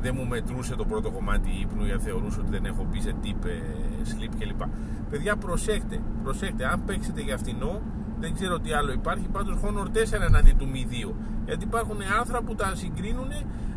δεν 0.00 0.12
μου 0.16 0.26
μετρούσε 0.26 0.74
το 0.74 0.84
πρώτο 0.84 1.10
κομμάτι 1.10 1.50
ύπνου 1.60 1.84
γιατί 1.84 2.02
θεωρούσε 2.02 2.40
ότι 2.40 2.50
δεν 2.50 2.64
έχω 2.64 2.86
μπει 2.90 3.00
σε 3.00 3.14
tip 3.22 3.44
ε, 3.44 3.58
sleep 4.10 4.32
κλπ. 4.38 4.60
Παιδιά, 5.10 5.36
προσέχτε, 5.36 6.00
προσέχτε. 6.22 6.66
Αν 6.66 6.84
παίξετε 6.84 7.20
για 7.20 7.36
φθηνό, 7.36 7.80
δεν 8.18 8.34
ξέρω 8.34 8.58
τι 8.58 8.72
άλλο 8.72 8.92
υπάρχει. 8.92 9.28
Πάντως 9.28 9.58
Honor 9.62 9.86
4 10.16 10.20
εναντί 10.26 10.52
του 10.52 10.68
Mi 10.72 11.08
2. 11.08 11.14
Γιατί 11.44 11.64
υπάρχουν 11.64 11.96
άρθρα 12.20 12.42
που 12.42 12.54
τα 12.54 12.72
συγκρίνουν. 12.74 13.30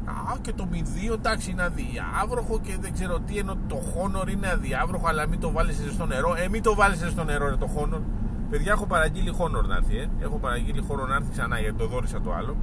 Α, 0.06 0.38
και 0.42 0.54
το 0.54 0.68
Mi 0.72 1.12
2 1.12 1.13
εντάξει 1.13 1.52
είναι 1.52 1.63
αδιάβροχο 1.63 2.60
και 2.60 2.78
δεν 2.80 2.94
ξέρω 2.94 3.20
τι. 3.20 3.38
Ενώ 3.38 3.58
το 3.68 3.82
Honor 3.96 4.32
είναι 4.32 4.48
αδιάβροχο, 4.48 5.08
αλλά 5.08 5.28
μην 5.28 5.39
το 5.39 5.52
βάλει 5.52 5.74
στο 5.74 6.06
νερό. 6.06 6.36
Ε, 6.38 6.48
μην 6.50 6.63
το 6.63 6.76
βάλει 6.76 6.96
στο 6.96 7.24
νερό, 7.24 7.50
ρε, 7.50 7.56
το 7.56 7.70
Honor. 7.78 8.02
Παιδιά, 8.50 8.72
έχω 8.72 8.86
παραγγείλει 8.86 9.34
Honor 9.39 9.68
να 9.68 9.76
έρθει, 9.76 9.98
ε. 9.98 10.10
Έχω 10.20 10.38
παραγγείλει 10.38 10.84
Honor 10.89 11.08
να 11.08 11.15
έρθει 11.15 11.32
ξανά 11.32 11.60
γιατί 11.60 11.78
το 11.78 11.88
δόρισα 11.88 12.22
το 12.22 12.34
άλλο. 12.34 12.56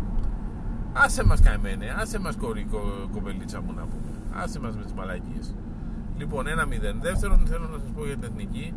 Άσε 1.05 1.25
μας 1.25 1.41
καημένε, 1.41 1.87
άσε 2.01 2.19
μας 2.19 2.37
κορικό 2.37 2.81
κομπελίτσα 3.13 3.61
μου 3.61 3.73
να 3.73 3.83
πούμε. 3.83 4.11
Άσε 4.43 4.61
μας 4.61 4.77
με 4.77 4.83
τις 4.83 4.93
μαλακίες. 4.93 5.55
Λοιπόν, 6.17 6.47
ένα 6.47 6.67
μηδέν. 6.67 7.01
Δεύτερον, 7.01 7.47
θέλω 7.47 7.69
να 7.69 7.79
σας 7.79 7.91
πω 7.95 8.05
για 8.05 8.17
την 8.17 8.25
εθνική 8.25 8.75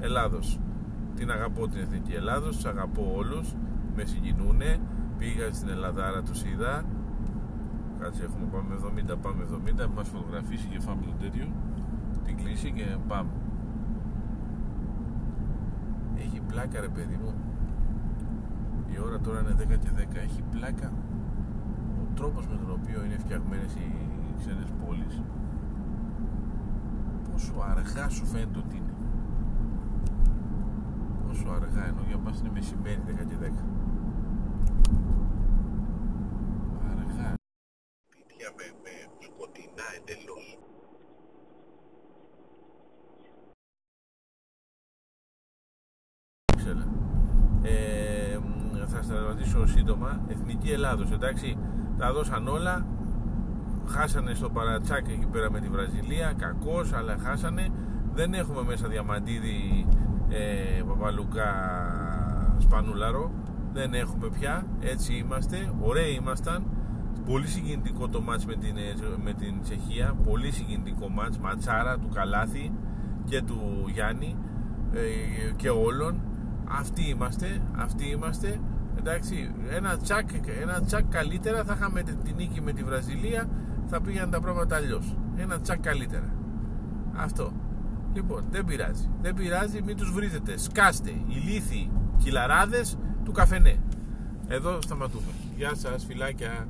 Ελλάδος. 0.00 0.60
Την 1.16 1.30
αγαπώ 1.30 1.68
την 1.68 1.80
εθνική 1.80 2.12
Ελλάδος, 2.12 2.56
τους 2.56 2.64
αγαπώ 2.64 3.12
όλους. 3.16 3.54
Με 3.96 4.04
συγκινούνε. 4.04 4.80
Πήγα 5.18 5.52
στην 5.52 5.68
Ελλαδάρα, 5.68 6.22
του 6.22 6.32
είδα. 6.52 6.84
Κάτσε, 8.00 8.22
έχουμε 8.24 8.46
πάμε 8.52 8.74
70, 8.74 9.16
πάμε 9.16 9.44
70. 9.44 9.88
Μας 9.94 10.08
φωτογραφίσει 10.08 10.66
και 10.66 10.80
φάμε 10.80 11.02
το 11.02 11.12
τέτοιο. 11.20 11.46
Την 12.24 12.36
κλείσει 12.36 12.72
και 12.72 12.96
πάμε. 13.08 13.30
Έχει 16.16 16.40
πλάκα, 16.48 16.80
ρε 16.80 16.88
παιδί 16.88 17.18
μου. 17.22 17.34
Η 18.92 18.98
ώρα 19.06 19.18
τώρα 19.20 19.40
είναι 19.40 19.54
10 19.58 19.76
και 19.76 19.90
10. 19.96 20.18
Έχει 20.18 20.42
πλάκα 20.50 20.92
ο 21.09 21.09
τρόπος 22.20 22.46
με 22.46 22.56
τον 22.56 22.70
οποίο 22.70 23.04
είναι 23.04 23.18
φτιαγμένες 23.18 23.74
οι 23.74 23.86
ξένες 24.38 24.70
πόλεις. 24.84 25.22
Πόσο 27.30 27.54
αργά 27.70 28.08
σου 28.08 28.26
φαίνεται 28.26 28.58
ότι 28.58 28.76
είναι. 28.76 28.94
Πόσο 31.26 31.48
αργά 31.48 31.86
ενώ 31.86 32.02
για 32.06 32.18
μας 32.18 32.40
είναι 32.40 32.50
μεσημέρι 32.52 33.02
10 33.06 33.24
και 33.28 33.36
10 33.40 33.46
αργά 36.90 37.34
σπίτια 38.06 38.50
με, 38.56 38.64
με 38.82 38.94
σκοτεινά 39.18 39.86
εντελώς 39.96 40.58
ε, 47.62 48.10
θα 48.86 49.02
σας 49.02 49.18
ρωτήσω 49.26 49.66
σύντομα 49.66 50.20
Εθνική 50.70 50.86
Ελλάδος 50.86 51.10
εντάξει. 51.10 51.56
Τα 51.98 52.12
δώσαν 52.12 52.48
όλα. 52.48 52.86
Χάσανε 53.86 54.34
στο 54.34 54.48
παρατσάκ 54.50 55.08
εκεί 55.08 55.26
πέρα 55.32 55.50
με 55.50 55.60
τη 55.60 55.68
Βραζιλία 55.68 56.32
κακός 56.38 56.92
αλλά 56.92 57.16
χάσανε. 57.22 57.68
Δεν 58.14 58.34
έχουμε 58.34 58.62
μέσα 58.62 58.88
Διαμαντίδη 58.88 59.86
ε, 60.28 60.82
Παπαλουκά 60.88 61.52
Σπανούλαρο. 62.58 63.30
Δεν 63.72 63.94
έχουμε 63.94 64.28
πια. 64.38 64.66
Έτσι 64.80 65.14
είμαστε. 65.14 65.72
Ωραίοι 65.80 66.18
ήμασταν. 66.20 66.64
Πολύ 67.26 67.46
συγκινητικό 67.46 68.08
το 68.08 68.20
μάτς 68.20 68.46
με 68.46 68.54
την, 68.54 68.74
με 69.24 69.32
την 69.32 69.60
Τσεχία. 69.62 70.14
Πολύ 70.24 70.50
συγκινητικό 70.50 71.08
μάτς. 71.08 71.38
Ματσάρα 71.38 71.98
του 71.98 72.08
Καλάθη 72.14 72.72
και 73.24 73.42
του 73.42 73.84
Γιάννη 73.92 74.36
ε, 74.92 75.52
και 75.56 75.70
όλων. 75.70 76.20
Αυτοί 76.68 77.02
είμαστε. 77.08 77.62
Αυτοί 77.76 78.10
είμαστε 78.10 78.60
εντάξει 78.98 79.54
ένα 79.70 79.96
τσακ, 79.96 80.28
ένα 80.60 80.82
τσακ 80.82 81.04
καλύτερα 81.04 81.64
θα 81.64 81.74
είχαμε 81.76 82.02
την 82.02 82.16
νίκη 82.36 82.60
με 82.60 82.72
τη 82.72 82.82
Βραζιλία 82.82 83.48
θα 83.90 84.00
πήγαιναν 84.00 84.30
τα 84.30 84.40
πράγματα 84.40 84.76
αλλιώς. 84.76 85.16
Ένα 85.36 85.60
τσακ 85.60 85.80
καλύτερα. 85.80 86.34
Αυτό. 87.16 87.52
Λοιπόν, 88.12 88.44
δεν 88.50 88.64
πειράζει. 88.64 89.10
Δεν 89.20 89.34
πειράζει, 89.34 89.82
μην 89.82 89.96
τους 89.96 90.12
βρίζετε. 90.12 90.58
Σκάστε, 90.58 91.10
ηλίθιοι 91.26 91.90
κυλαράδες 92.18 92.98
του 93.24 93.32
καφενέ. 93.32 93.82
Εδώ 94.48 94.80
σταματούμε. 94.82 95.32
Γεια 95.56 95.74
σας, 95.74 96.04
φιλάκια. 96.04 96.68